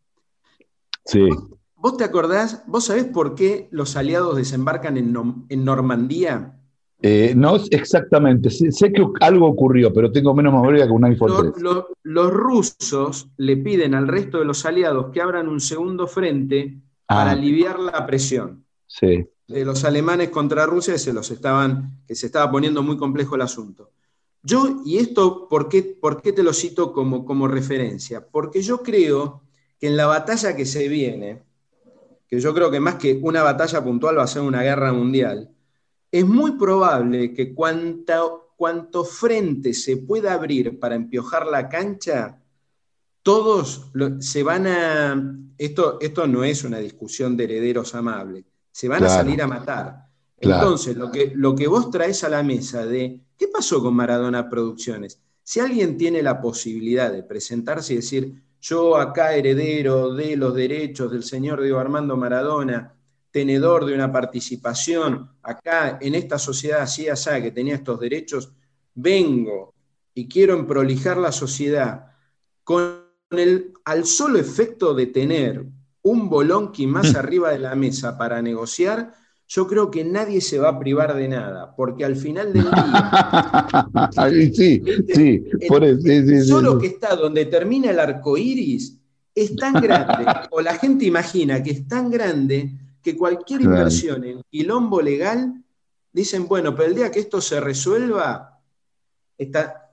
[1.05, 1.29] Sí.
[1.77, 5.15] ¿Vos, te acordás, vos sabés por qué los aliados desembarcan en,
[5.49, 6.59] en Normandía?
[7.07, 11.53] Eh, no exactamente, sé, que algo ocurrió, pero tengo menos memoria que un iPhone
[12.03, 17.31] los, rusos le piden al resto de los aliados que abran un segundo frente para
[17.31, 17.33] ah.
[17.33, 18.65] aliviar la presión.
[18.87, 19.27] Sí.
[19.47, 23.43] De los alemanes contra Rusia se los estaban, que se estaba poniendo muy complejo el
[23.43, 23.91] asunto.
[24.43, 28.27] Yo, y esto, ¿por qué, por qué te lo cito como, como referencia?
[28.27, 29.43] Porque yo creo
[29.79, 31.43] que en la batalla que se viene,
[32.29, 35.51] que yo creo que más que una batalla puntual va a ser una guerra mundial,
[36.11, 42.41] es muy probable que cuanto frente se pueda abrir para empiojar la cancha,
[43.23, 45.39] todos se van a...
[45.57, 48.45] Esto, esto no es una discusión de herederos amables,
[48.75, 50.09] se van a salir a matar.
[50.37, 54.51] Entonces, lo que, lo que vos traes a la mesa de, ¿qué pasó con Maradona
[54.51, 55.21] Producciones?
[55.45, 61.13] Si alguien tiene la posibilidad de presentarse y decir, yo acá heredero de los derechos
[61.13, 62.93] del señor Diego Armando Maradona,
[63.31, 68.53] tenedor de una participación acá en esta sociedad así, así, que tenía estos derechos,
[68.93, 69.73] vengo
[70.15, 72.07] y quiero emprolijar la sociedad
[72.65, 75.65] con el, al solo efecto de tener
[76.05, 79.15] un bolonqui más arriba de la mesa para negociar,
[79.49, 83.71] yo creo que nadie se va a privar de nada, porque al final del día.
[84.55, 84.83] sí,
[85.15, 88.99] sí, por eso, sí, sí, solo que está donde termina el arco iris
[89.35, 92.71] es tan grande, o la gente imagina que es tan grande
[93.03, 93.77] que cualquier Claro.
[93.77, 95.63] inversión en quilombo legal,
[96.13, 98.61] dicen, bueno, pero el día que esto se resuelva,
[99.37, 99.91] está,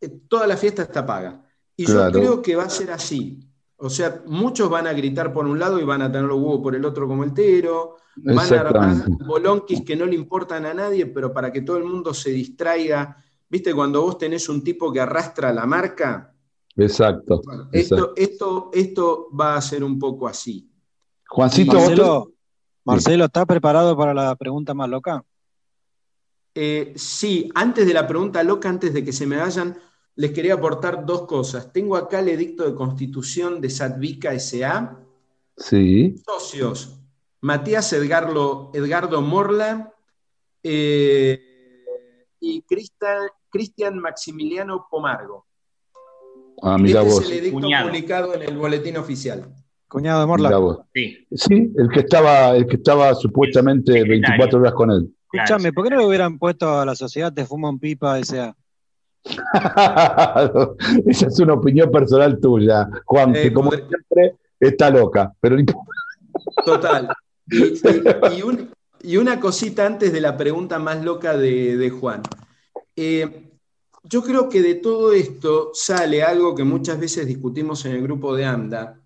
[0.00, 1.42] eh, toda la fiesta está paga.
[1.76, 2.10] Y Claro.
[2.10, 3.40] yo creo que va a ser así.
[3.82, 6.60] O sea, muchos van a gritar por un lado y van a tener los huevos
[6.60, 10.74] por el otro como el tero, van a armar bolonquis que no le importan a
[10.74, 13.16] nadie, pero para que todo el mundo se distraiga.
[13.48, 16.34] ¿Viste cuando vos tenés un tipo que arrastra la marca?
[16.76, 17.40] Exacto.
[17.44, 18.12] Bueno, exacto.
[18.14, 20.70] esto, esto, esto va a ser un poco así.
[21.26, 22.32] Juancito, Marcelo,
[22.84, 25.24] Marcelo, ¿estás preparado para la pregunta más loca?
[26.54, 29.78] Eh, sí, antes de la pregunta loca, antes de que se me vayan,
[30.20, 31.72] les quería aportar dos cosas.
[31.72, 34.98] Tengo acá el edicto de constitución de Sadvica S.A.
[35.56, 37.00] Sí, Socios,
[37.40, 39.94] Matías Edgardo, Edgardo Morla
[40.62, 41.40] eh,
[42.38, 42.62] y
[43.50, 45.46] Cristian, Maximiliano Pomargo.
[46.62, 47.24] ah, mira este vos.
[47.24, 47.88] es el edicto Cuñado.
[47.88, 49.54] publicado en el boletín oficial.
[49.88, 50.58] Cuñado de Morla.
[50.58, 50.80] vos.
[50.92, 54.20] Sí, Sí, el que estaba, el que estaba supuestamente Secretario.
[54.20, 55.14] 24 horas con él.
[55.32, 58.54] Escúchame, ¿por qué no le hubieran puesto a la sociedad de Fuman Pipa S.A.?
[61.06, 65.32] Esa es una opinión personal tuya, Juan, Eh, que como podr- siempre está loca.
[65.40, 65.56] Pero.
[66.64, 67.08] Total.
[67.52, 68.70] Y, y- y un-
[69.02, 72.22] y una cosita antes de la pregunta más loca de, de Juan.
[72.94, 73.50] Eh,
[74.04, 78.36] yo creo que de todo esto sale algo que muchas veces discutimos en el grupo
[78.36, 79.00] de AMDA,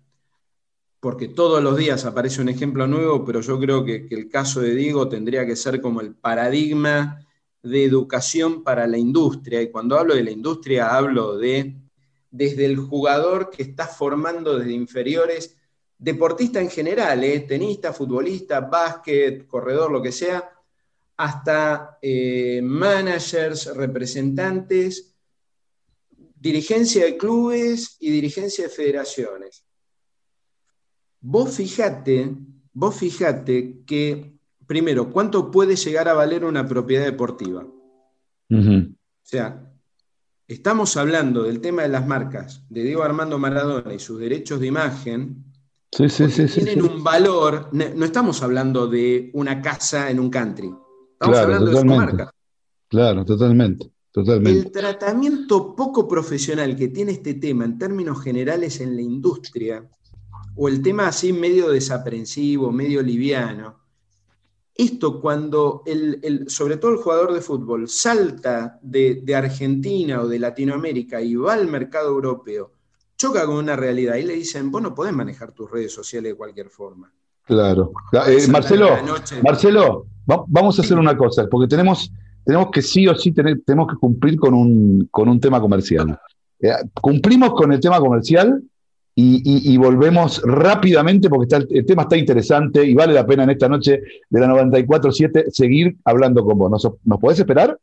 [0.99, 4.61] porque todos los días aparece un ejemplo nuevo, pero yo creo que, que el caso
[4.61, 7.24] de Diego tendría que ser como el paradigma
[7.65, 9.61] de educación para la industria.
[9.61, 11.75] Y cuando hablo de la industria, hablo de
[12.31, 15.55] desde el jugador que está formando desde inferiores
[15.97, 17.39] deportista en general, ¿eh?
[17.41, 20.51] tenista, futbolista, básquet, corredor, lo que sea,
[21.17, 25.15] hasta eh, managers, representantes,
[26.35, 29.63] dirigencia de clubes y dirigencia de federaciones.
[31.21, 32.35] Vos fijate,
[32.73, 34.34] vos fijate que,
[34.67, 37.65] primero, ¿cuánto puede llegar a valer una propiedad deportiva?
[38.51, 39.71] O sea,
[40.47, 44.67] estamos hablando del tema de las marcas de Diego Armando Maradona y sus derechos de
[44.67, 45.43] imagen,
[45.91, 50.67] Sí, sí, sí, tienen un valor, no estamos hablando de una casa en un country,
[51.13, 52.13] estamos Claro, hablando de su totalmente.
[52.17, 52.31] marca.
[52.89, 54.69] Claro, totalmente, El totalmente.
[54.71, 59.89] tratamiento poco profesional que tiene este tema en términos generales en la industria,
[60.57, 63.84] o el tema así medio desaprensivo, medio liviano,
[64.75, 70.27] esto cuando, el, el- sobre todo el jugador de fútbol, salta de, de Argentina o
[70.27, 72.71] de Latinoamérica y va al mercado europeo,
[73.17, 76.35] choca con una realidad y le dicen, vos no podés manejar tus redes sociales de
[76.37, 77.11] cualquier forma.
[77.43, 77.91] Claro.
[78.27, 78.89] Eh, Marcelo,
[79.43, 82.11] Marcelo, va- vamos a hacer una cosa, porque tenemos,
[82.43, 86.19] tenemos que sí o sí tener- tenemos que cumplir con un, con un tema comercial.
[86.59, 88.61] Eh, cumplimos con el tema comercial
[89.15, 93.25] y, y- y volvemos rápidamente porque está, el, el tema está interesante y vale la
[93.25, 96.69] pena en esta noche de la 94.7 seguir hablando con vos.
[96.69, 97.77] ¿Nos, nos podés esperar?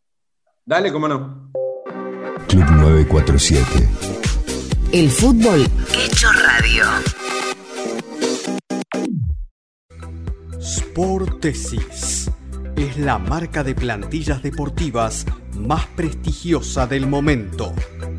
[0.64, 1.51] Dale, cómo no.
[2.49, 3.88] Club 947.
[4.92, 5.62] El fútbol
[6.05, 6.85] hecho radio.
[10.92, 12.31] Sportesis
[12.77, 15.25] es la marca de plantillas deportivas
[15.66, 17.72] más prestigiosa del momento,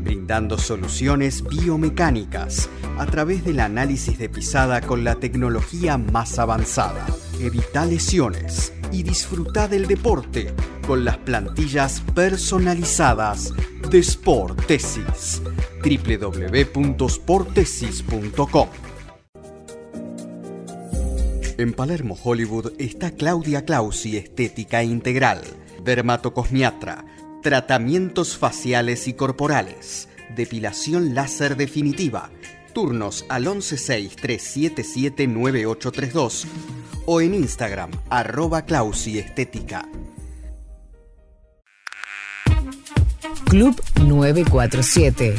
[0.04, 7.06] brindando soluciones biomecánicas a través del análisis de pisada con la tecnología más avanzada.
[7.40, 10.52] Evita lesiones y disfruta del deporte
[10.88, 13.54] con las plantillas personalizadas
[13.90, 15.42] de Sportesis.
[15.84, 18.70] www.sportesis.com
[21.58, 25.42] en Palermo, Hollywood, está Claudia Clausi Estética Integral,
[25.84, 27.06] dermatocosmiatra,
[27.44, 32.32] tratamientos faciales y corporales, depilación láser definitiva,
[32.74, 36.46] turnos al 116-377-9832
[37.06, 39.88] o en Instagram, arroba Clausi Estética.
[43.46, 45.36] Club 947.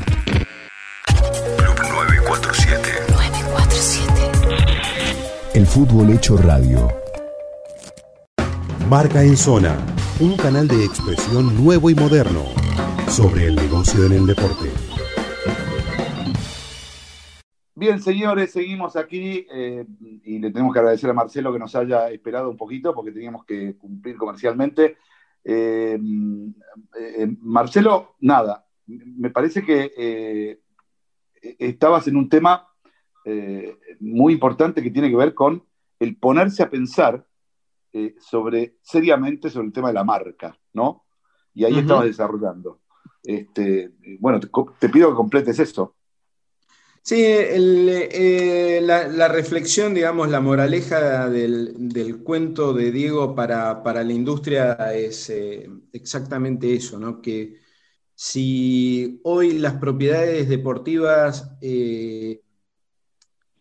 [1.56, 2.90] Club 947.
[3.10, 4.14] 947.
[5.55, 6.92] El fútbol hecho radio.
[8.88, 9.76] Marca en Zona,
[10.20, 12.44] un canal de expresión nuevo y moderno
[13.08, 14.70] sobre el negocio en el deporte.
[17.74, 19.84] Bien, señores, seguimos aquí eh,
[20.22, 23.44] y le tenemos que agradecer a Marcelo que nos haya esperado un poquito porque teníamos
[23.44, 24.98] que cumplir comercialmente.
[25.42, 25.98] Eh,
[27.00, 30.60] eh, Marcelo, nada, me parece que
[31.58, 32.68] estabas en un tema
[33.98, 35.64] muy importante que tiene que ver con
[35.98, 37.26] el ponerse a pensar
[37.97, 41.05] eh, sobre, seriamente sobre el tema de la marca, ¿no?
[41.55, 41.82] Y ahí Ujú.
[41.82, 42.80] estabas desarrollando.
[43.22, 45.95] Este, bueno, te, pido que completes eso.
[47.03, 53.84] Sí, el, eh, la, la reflexión, digamos, la moraleja del, del cuento de Diego para,
[53.84, 57.22] para la industria es eh, exactamente eso, ¿no?
[57.22, 57.61] Que
[58.12, 62.42] si hoy las propiedades deportivas eh,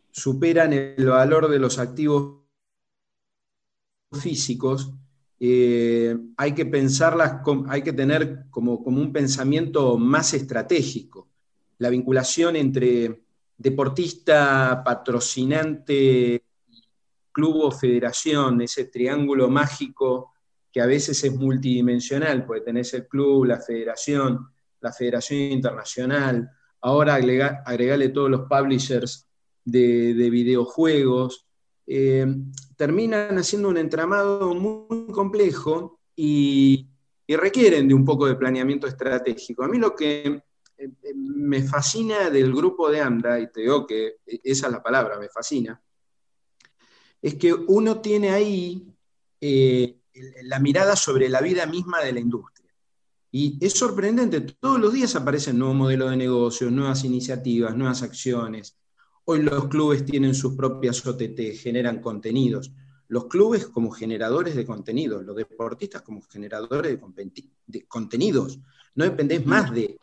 [0.10, 2.43] superan el valor de los activos
[4.14, 4.94] físicos,
[5.40, 11.28] eh, hay que pensarlas, hay que tener como, como un pensamiento más estratégico.
[11.80, 13.24] La vinculación entre
[13.58, 16.44] deportista, patrocinante,
[17.32, 20.34] club o federación, ese triángulo mágico
[20.72, 24.48] que a veces es multidimensional, porque tenés el club, la federación,
[24.82, 26.50] la federación internacional,
[26.82, 29.28] ahora agrega- agregale todos los publishers
[29.66, 31.48] de videojuegos,
[31.86, 32.26] eh,
[32.76, 36.90] terminan haciendo un entramado muy complejo y,
[37.28, 39.64] requieren de un poco de planeamiento estratégico.
[39.64, 40.42] A mí lo que eh,
[40.78, 45.18] eh, me fascina del grupo de AMDA, y te digo que esa es la palabra,
[45.18, 45.82] me fascina,
[47.20, 48.88] es que uno tiene ahí
[50.44, 52.72] la mirada sobre la vida misma de la industria.
[53.32, 58.78] Y es sorprendente, todos los días aparecen nuevos modelos de negocio, nuevas iniciativas, nuevas acciones.
[59.26, 62.72] Hoy los clubes tienen sus propias OTT, generan contenidos.
[63.08, 67.00] Los clubes como generadores de contenidos, los deportistas como generadores
[67.68, 68.60] de, contenidos.
[68.96, 69.98] No dependés más de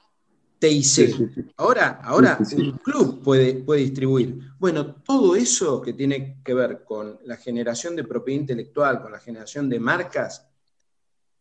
[0.58, 0.82] TIC.
[0.82, 1.42] Sí, sí, sí.
[1.56, 4.38] Ahora, ahora un club puede, puede distribuir.
[4.58, 9.18] Bueno, todo eso que tiene que ver con la generación de propiedad intelectual, con la
[9.18, 10.46] generación de marcas,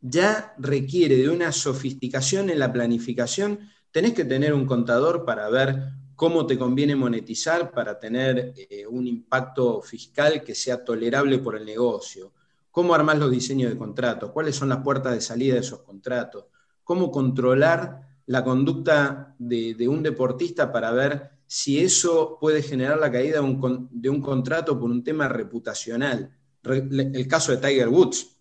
[0.02, 3.60] ya requiere de una sofisticación en la planificación.
[3.92, 9.08] Tenés que tener un contador para ver cómo te conviene monetizar para tener eh, un
[9.08, 12.34] impacto fiscal que sea tolerable por el negocio.
[12.72, 16.44] Cómo armás los diseños de contratos, cuáles son las puertas de salida de esos contratos,
[16.84, 23.10] cómo controlar la conducta de, de un deportista para ver si eso puede generar la
[23.10, 26.36] caída de un, con- de un contrato por un tema reputacional.
[26.62, 28.36] Re- el caso de Tiger Woods.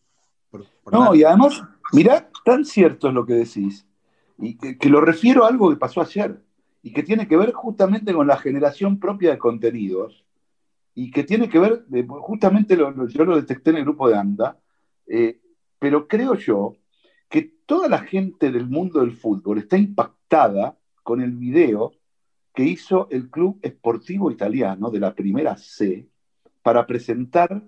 [0.51, 1.63] por- por No, y además,
[1.93, 3.87] mirá, tan cierto es lo que decís,
[4.37, 6.43] y que, que lo refiero a algo que pasó ayer,
[6.89, 10.25] y que tiene que ver justamente con la generación propia de contenidos,
[10.95, 14.17] y que tiene que ver, justamente lo- lo- yo lo detecté en el grupo de
[14.17, 14.59] ANDA,
[15.07, 15.39] eh,
[15.79, 16.77] pero creo yo
[17.29, 21.93] que toda la gente del mundo del fútbol está impactada con el video
[22.55, 26.09] que hizo el Club Esportivo Italiano de la primera C
[26.63, 27.63] para presentar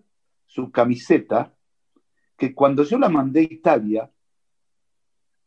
[0.46, 1.54] su camiseta
[2.38, 4.10] que cuando yo la mandé a Italia,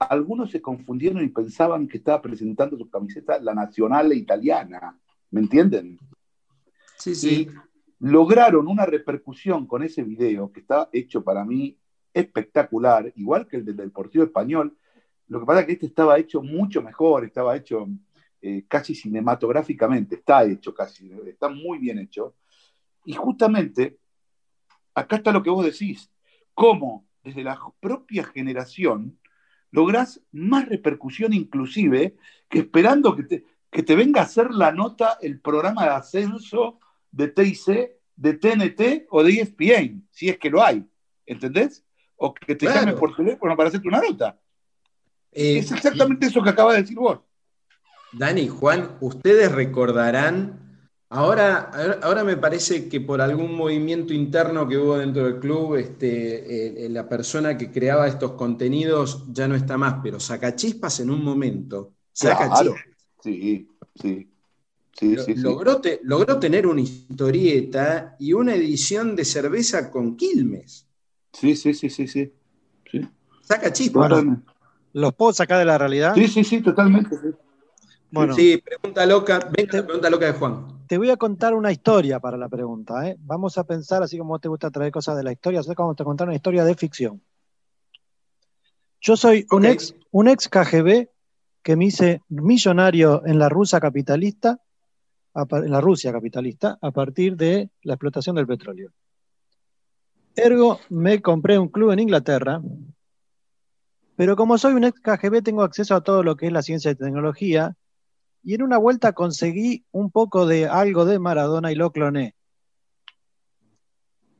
[0.09, 4.97] algunos se confundieron y pensaban que estaba presentando su camiseta la nacional italiana.
[5.31, 5.97] ¿Me entienden?
[6.97, 7.49] Sí, sí.
[7.49, 7.49] Y
[7.99, 11.77] lograron una repercusión con ese video que está hecho para mí
[12.13, 14.77] espectacular, igual que el del Deportivo Español.
[15.27, 17.87] Lo que pasa es que este estaba hecho mucho mejor, estaba hecho
[18.41, 22.35] eh, casi cinematográficamente, está hecho casi, está muy bien hecho.
[23.05, 23.97] Y justamente,
[24.93, 26.11] acá está lo que vos decís,
[26.53, 29.17] cómo desde la propia generación
[29.73, 32.15] lográs más repercusión inclusive
[32.47, 36.79] que esperando que te, que te venga a hacer la nota el programa de ascenso
[37.11, 40.85] de TIC, de TNT o de ESPN, si es que lo hay,
[41.25, 41.83] ¿entendés?
[42.15, 42.81] O que te Claro.
[42.81, 44.39] llamen por teléfono para hacerte una nota.
[45.31, 47.19] Eh, es exactamente eso que acaba de decir vos.
[48.11, 50.62] Dani, Juan, ustedes recordarán,
[51.13, 56.85] ahora, ahora me parece que por algún movimiento interno que hubo dentro del club, este,
[56.85, 61.23] eh, la persona que creaba estos contenidos ya no está más, pero Sacachispas en un
[61.23, 62.37] momento, Claro.
[62.39, 62.81] Sacachispas,
[63.23, 64.29] Sí, sí.
[64.99, 65.41] Sí, lo- sí, sí.
[65.41, 70.85] logró, te- logró tener una historieta y una edición de cerveza con Quilmes.
[71.33, 72.31] Sí, sí, sí, sí, sí.
[72.91, 73.01] Sí,
[73.41, 74.09] Sacachispas.
[74.09, 74.51] totalmente.
[74.93, 76.13] ¿Los puedo sacar de la realidad?
[76.15, 77.15] sí, sí, sí, totalmente.
[77.17, 77.29] sí.
[78.11, 80.72] Bueno, Sí, pregunta loca, venga la pregunta loca de Juan.
[80.93, 83.09] Te voy a contar una historia para la pregunta.
[83.09, 83.17] ¿eh?
[83.21, 86.03] Vamos a pensar, así como te gusta traer cosas de la historia, así como te
[86.03, 87.19] contar una historia de ficción.
[89.01, 91.09] Yo soy un, ex, un ex KGB
[91.63, 94.59] que me hice millonario en la Rusia capitalista,
[95.33, 98.91] a en la Rusia capitalista, a partir de la explotación del petróleo.
[100.35, 102.61] Ergo, me compré un club en Inglaterra,
[104.15, 106.91] pero como soy un ex KGB, tengo acceso a todo lo que es la ciencia
[106.91, 107.75] y tecnología,
[108.43, 112.35] y en una vuelta conseguí un poco de algo de Maradona y lo cloné.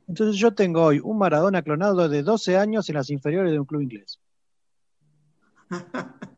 [0.06, 3.64] Entonces yo tengo hoy un Maradona clonado de 12 años en las inferiores de un
[3.64, 4.20] club inglés.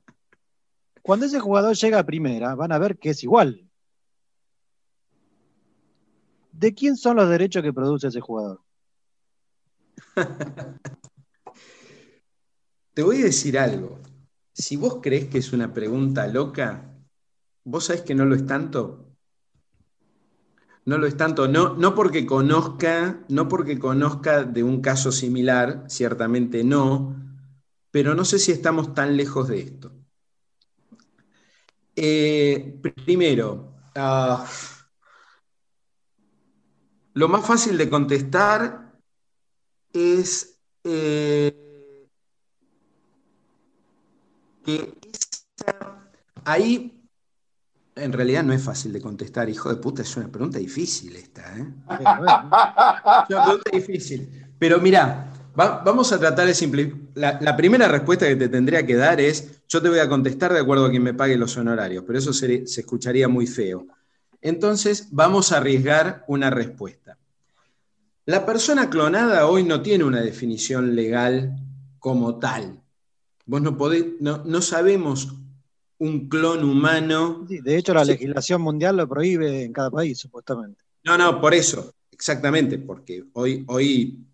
[1.02, 3.68] Cuando ese jugador llega a primera, van a ver que es igual.
[6.52, 8.62] ¿De quién son los derechos que produce ese jugador?
[12.94, 13.98] Te voy a decir algo.
[14.52, 16.95] Si vos crees que es una pregunta loca,
[17.66, 19.12] vos sabés que no lo es tanto.
[20.84, 25.84] No lo es tanto, no, no porque conozca, no porque conozca de un caso similar,
[25.88, 27.16] ciertamente no,
[27.90, 29.92] pero no sé si estamos tan lejos de esto.
[31.96, 34.46] Eh, primero, ah,
[37.14, 38.92] lo más fácil de contestar
[39.92, 42.06] es eh,
[44.64, 44.94] que
[46.44, 46.95] ahí
[47.97, 51.42] en realidad no es fácil de contestar, hijo de puta, es una pregunta difícil esta.
[51.59, 51.66] ¿eh?
[51.90, 54.47] es una pregunta difícil.
[54.59, 57.01] Pero mira, vamos a tratar de simplificar.
[57.14, 60.61] La, primera respuesta que te tendría que dar es, yo te voy a contestar de
[60.61, 63.86] acuerdo a quien me pague los honorarios, pero eso se escucharía muy feo.
[64.42, 67.18] Entonces, vamos a arriesgar una respuesta.
[68.26, 71.57] La persona clonada hoy no tiene una definición legal
[72.01, 72.82] como tal.
[73.44, 75.32] Vos no podés, no, sabemos
[75.99, 77.47] un clon humano.
[77.49, 80.80] de hecho, la legislación mundial lo prohíbe en cada país, supuestamente.
[81.05, 84.26] No, no, por eso, exactamente, porque hoy, hoy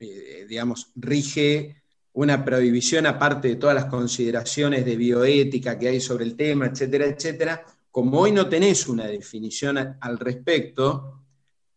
[0.00, 1.82] eh, digamos, rige
[2.14, 7.06] una prohibición aparte de todas las consideraciones de bioética que hay sobre el tema, etcétera,
[7.06, 7.64] etcétera.
[7.90, 11.20] Como hoy no tenés una definición al respecto,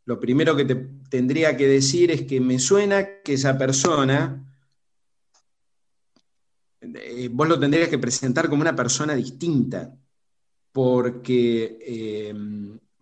[0.06, 0.76] lo primero que te
[1.10, 4.47] tendría que decir es que me suena que esa persona,
[6.82, 9.94] eh, vos lo tendrías que presentar como una persona distinta,
[10.72, 12.36] porque, eh,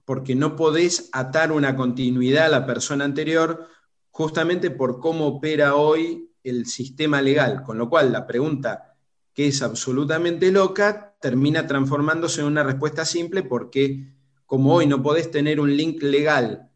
[0.06, 3.68] porque no podés atar una continuidad a la persona anterior
[4.12, 8.96] justamente por cómo opera hoy el sistema legal, con lo cual la pregunta
[9.34, 14.14] que es absolutamente loca termina transformándose en una respuesta simple porque
[14.46, 16.70] como hoy no podés tener un link legal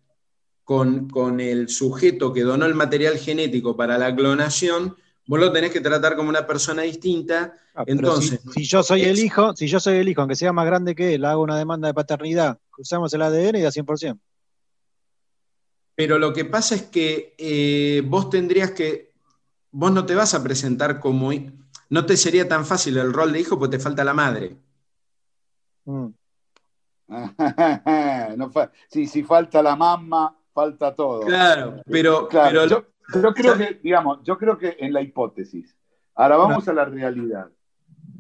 [0.66, 4.98] con, con, el sujeto que donó el material genético para la clonación,
[5.30, 7.54] vos lo tenés que tratar como una persona distinta.
[7.76, 10.66] Ah, Entonces, si, yo soy el hijo, si yo soy el hijo, aunque sea más
[10.66, 14.20] grande que él, hago una demanda de paternidad, usamos el ADN y da 100%.
[15.94, 19.14] Pero lo que pasa es que eh, vos tendrías que,
[19.70, 21.30] vos no te vas a presentar como,
[21.90, 24.58] no te sería tan fácil el rol de hijo porque te falta la madre.
[25.86, 26.08] Mm.
[28.90, 31.22] sí, si falta la mamá, falta todo.
[31.22, 32.28] Claro, pero,
[32.68, 35.78] yo, creo que, digamos, yo creo que en la hipótesis.
[36.16, 37.50] Ahora vamos a la realidad.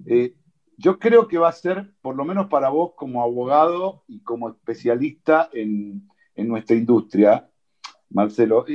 [0.05, 0.35] Eh,
[0.77, 4.49] yo creo que va a ser, por lo menos para vos como abogado y como
[4.49, 7.49] especialista en, en nuestra industria,
[8.09, 8.65] Marcelo.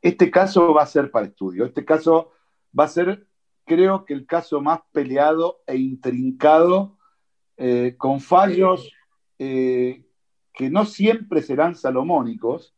[0.00, 1.64] Este caso va a ser para estudio.
[1.64, 2.32] Este caso
[2.78, 3.26] va a ser,
[3.64, 6.96] creo que el caso más peleado e intrincado,
[7.58, 8.90] eh, con fallos
[9.38, 10.04] eh,
[10.54, 12.74] que no siempre serán salomónicos,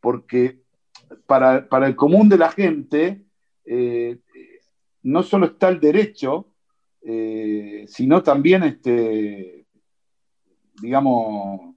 [0.00, 0.63] porque
[1.26, 3.24] para, el común de la gente
[3.64, 4.18] eh,
[5.02, 6.48] no solo está el derecho,
[7.86, 9.66] sino también, este,
[10.80, 11.74] digamos,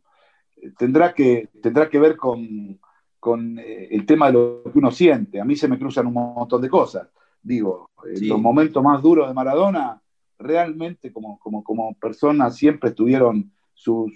[0.77, 2.79] tendrá que, tendrá que ver con,
[3.19, 5.41] con eh, el tema de lo que uno siente.
[5.41, 7.09] A mí se me cruzan un montón de cosas.
[7.41, 10.01] Digo, en los momentos más duros de Maradona,
[10.39, 14.11] realmente como, como, como persona siempre estuvieron su,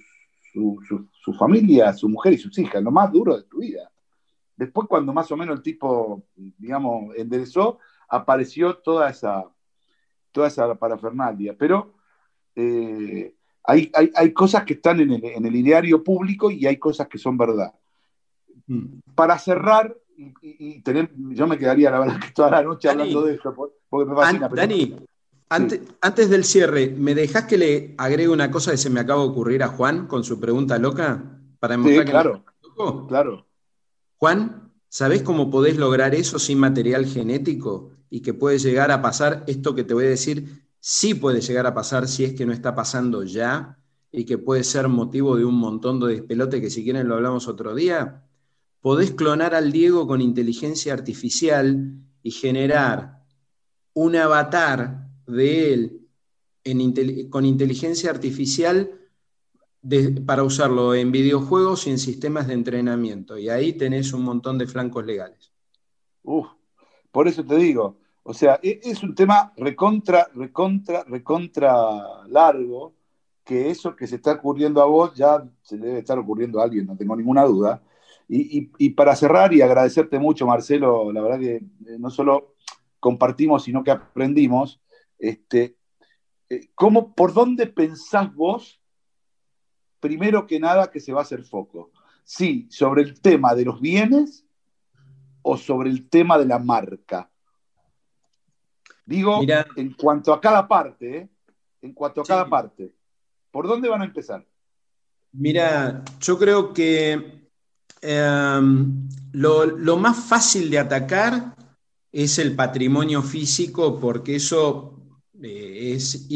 [0.53, 3.90] su, familia, su mujer y sus hijas, lo más duro de tu vida.
[4.61, 9.45] Después, cuando más o menos el tipo, digamos, enderezó, apareció toda esa,
[10.31, 11.55] toda esa parafernalia.
[11.57, 11.95] Pero
[12.55, 13.33] eh,
[13.63, 17.17] hay, hay, cosas que están en el, en el ideario público y hay cosas que
[17.17, 17.73] son verdad.
[18.67, 18.99] Mm.
[19.15, 19.97] Para cerrar,
[20.43, 23.55] y, tener, yo me quedaría la verdad toda la noche hablando de eso,
[23.89, 24.47] porque me fascina.
[24.47, 24.95] Dani,
[25.49, 29.29] antes, del cierre, ¿me dejas que le agregue una cosa que se me acaba de
[29.29, 31.23] ocurrir a Juan con su pregunta loca?
[31.59, 32.45] Para demostrar claro,
[33.07, 33.50] claro.
[34.21, 37.89] Juan, ¿sabés cómo podés lograr eso sin material genético?
[38.11, 41.65] Y que puede llegar a pasar, esto que te voy a decir, sí puede llegar
[41.65, 43.79] a pasar si es que no está pasando ya,
[44.11, 47.47] y que puede ser motivo de un montón de despelote que si quieren lo hablamos
[47.47, 48.23] otro día
[48.79, 53.23] podés clonar al Diego con inteligencia artificial y generar
[53.93, 56.07] un avatar de él
[57.29, 59.00] con inteligencia artificial
[60.25, 63.37] para usarlo en videojuegos y en sistemas de entrenamiento.
[63.37, 65.51] Y ahí tenés un montón de flancos legales.
[67.11, 72.93] por eso te digo, o sea, e, es un tema recontra, recontra, recontra largo,
[73.43, 76.85] que eso que se está ocurriendo a vos ya se debe estar ocurriendo a alguien,
[76.85, 77.81] no tengo ninguna duda.
[78.33, 82.55] Y, para cerrar y agradecerte mucho, Marcelo, la verdad que eh, no solo
[82.97, 84.79] compartimos, sino que aprendimos,
[85.19, 85.75] este,
[86.49, 88.80] eh, ¿cómo, ¿por dónde pensás vos,
[90.01, 91.91] primero que nada, que se va a hacer foco?
[92.25, 94.43] Sí, sobre el tema de los bienes
[95.41, 97.29] o sobre el tema de la marca?
[99.05, 99.41] Digo,
[99.75, 101.29] en cuanto a cada parte, ¿eh?
[101.81, 102.93] en cuanto a cada parte,
[103.51, 104.45] ¿por dónde van a empezar?
[105.33, 107.47] Mira, yo creo que
[108.01, 111.55] em, lo, más fácil de atacar
[112.11, 114.99] es el patrimonio físico, porque eso
[115.41, 116.29] eh, es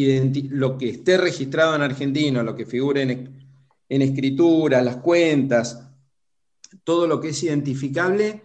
[0.49, 3.44] lo que esté registrado en Argentina, lo que figure en,
[3.89, 5.87] en escritura, las cuentas,
[6.83, 8.43] todo lo que es identificable,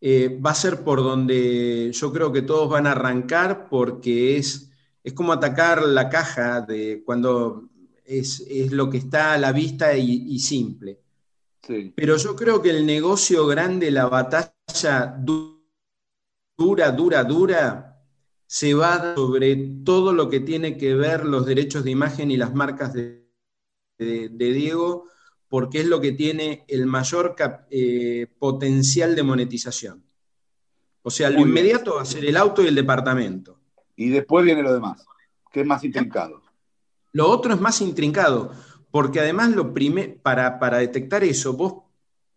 [0.00, 4.70] eh, va a ser por donde yo creo que todos van a arrancar porque es,
[5.02, 7.70] es como atacar la caja de cuando
[8.04, 11.00] es, lo que está a la vista y, simple.
[11.96, 18.00] Pero yo creo que el negocio grande, la batalla dura, dura, dura,
[18.46, 22.54] se va sobre todo lo que tiene que ver los derechos de imagen y las
[22.54, 23.25] marcas de,
[23.98, 25.08] de Diego
[25.48, 27.34] porque es lo que tiene el mayor
[27.70, 30.04] eh, potencial de monetización.
[31.02, 33.60] O sea, lo inmediato va a ser el auto y el departamento.
[33.94, 35.06] Y después viene lo demás,
[35.52, 36.42] que es más intrincado.
[37.12, 38.52] Lo otro es más intrincado,
[38.90, 39.72] porque además lo
[40.22, 41.84] para, para detectar eso, vos,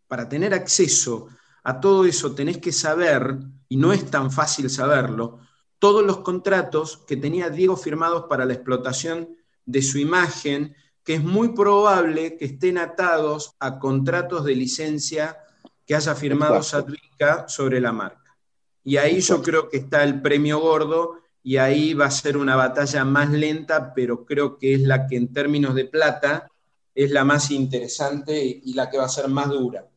[0.07, 1.29] para tener acceso
[1.63, 3.37] a todo eso, tenés que saber,
[3.67, 5.39] y no es tan fácil saberlo,
[5.79, 9.35] todos los contratos que tenía Diego firmados para la explotación
[9.65, 10.75] de su imagen,
[11.09, 15.39] que es muy probable que estén atados a contratos de licencia
[15.83, 18.37] que haya firmado Sadvika sobre la marca.
[18.83, 22.55] Y ahí yo creo que está el premio gordo y ahí va a ser una
[22.55, 26.47] batalla más lenta, pero creo que es la que en términos de plata
[26.93, 29.87] es la más interesante y la que va a ser más dura.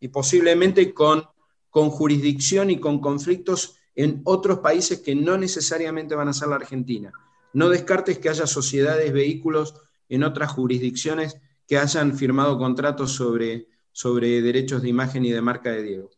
[0.00, 1.22] Y posiblemente con,
[1.68, 6.56] con jurisdicción y con conflictos en otros países que no necesariamente van a ser la
[6.56, 7.12] Argentina.
[7.52, 9.74] No descartes que haya sociedades, vehículos
[10.08, 15.70] en otras jurisdicciones que hayan firmado contratos sobre, sobre derechos de imagen y de marca
[15.70, 16.10] de Diego.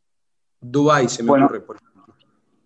[0.61, 1.79] Dubái se me ocurre, por.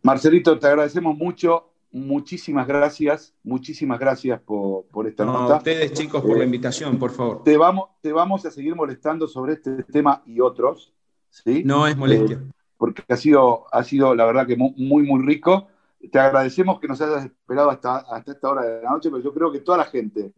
[0.03, 1.69] Marcelito, te agradecemos mucho.
[1.93, 5.55] Muchísimas gracias, muchísimas gracias por, esta nota.
[5.55, 7.45] A ustedes, chicos, por la eh, invitación, por favor.
[7.45, 10.95] Te vamos, te vamos a seguir molestando sobre este tema y otros.
[11.29, 11.63] ¿sí?
[11.65, 12.37] No es molestia.
[12.37, 15.69] Eh, porque ha sido, ha sido, la verdad, que muy, muy rico.
[16.11, 19.33] Te agradecemos que nos hayas esperado hasta, hasta esta hora de la noche, pero yo
[19.33, 20.33] creo que toda la gente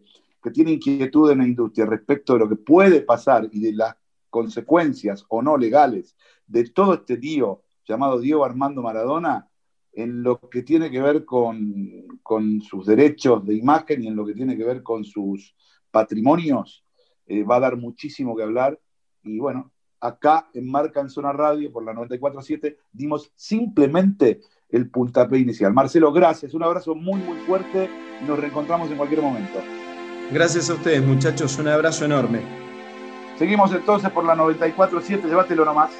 [0.44, 3.96] que tiene inquietud en la industria respecto de lo que puede pasar y de las
[4.28, 6.14] consecuencias o no legales
[6.46, 9.48] de todo este tío llamado Diego Armando Maradona,
[9.94, 14.34] en lo que tiene que ver con, sus derechos de imagen y en lo que
[14.34, 15.56] tiene que ver con sus
[15.90, 16.84] patrimonios,
[17.26, 18.78] eh, va a dar muchísimo que hablar.
[19.22, 25.38] Y bueno, acá en Marca en Zona Radio, por la 94.7, dimos simplemente el puntapié
[25.38, 25.72] inicial.
[25.72, 27.88] Marcelo, gracias, un abrazo muy, muy fuerte
[28.26, 29.60] nos reencontramos en cualquier momento.
[30.30, 31.58] Gracias a ustedes, muchachos.
[31.58, 32.40] Un abrazo enorme.
[33.38, 35.26] Seguimos entonces por la 94.7.
[35.26, 35.90] Llévatelo nomás.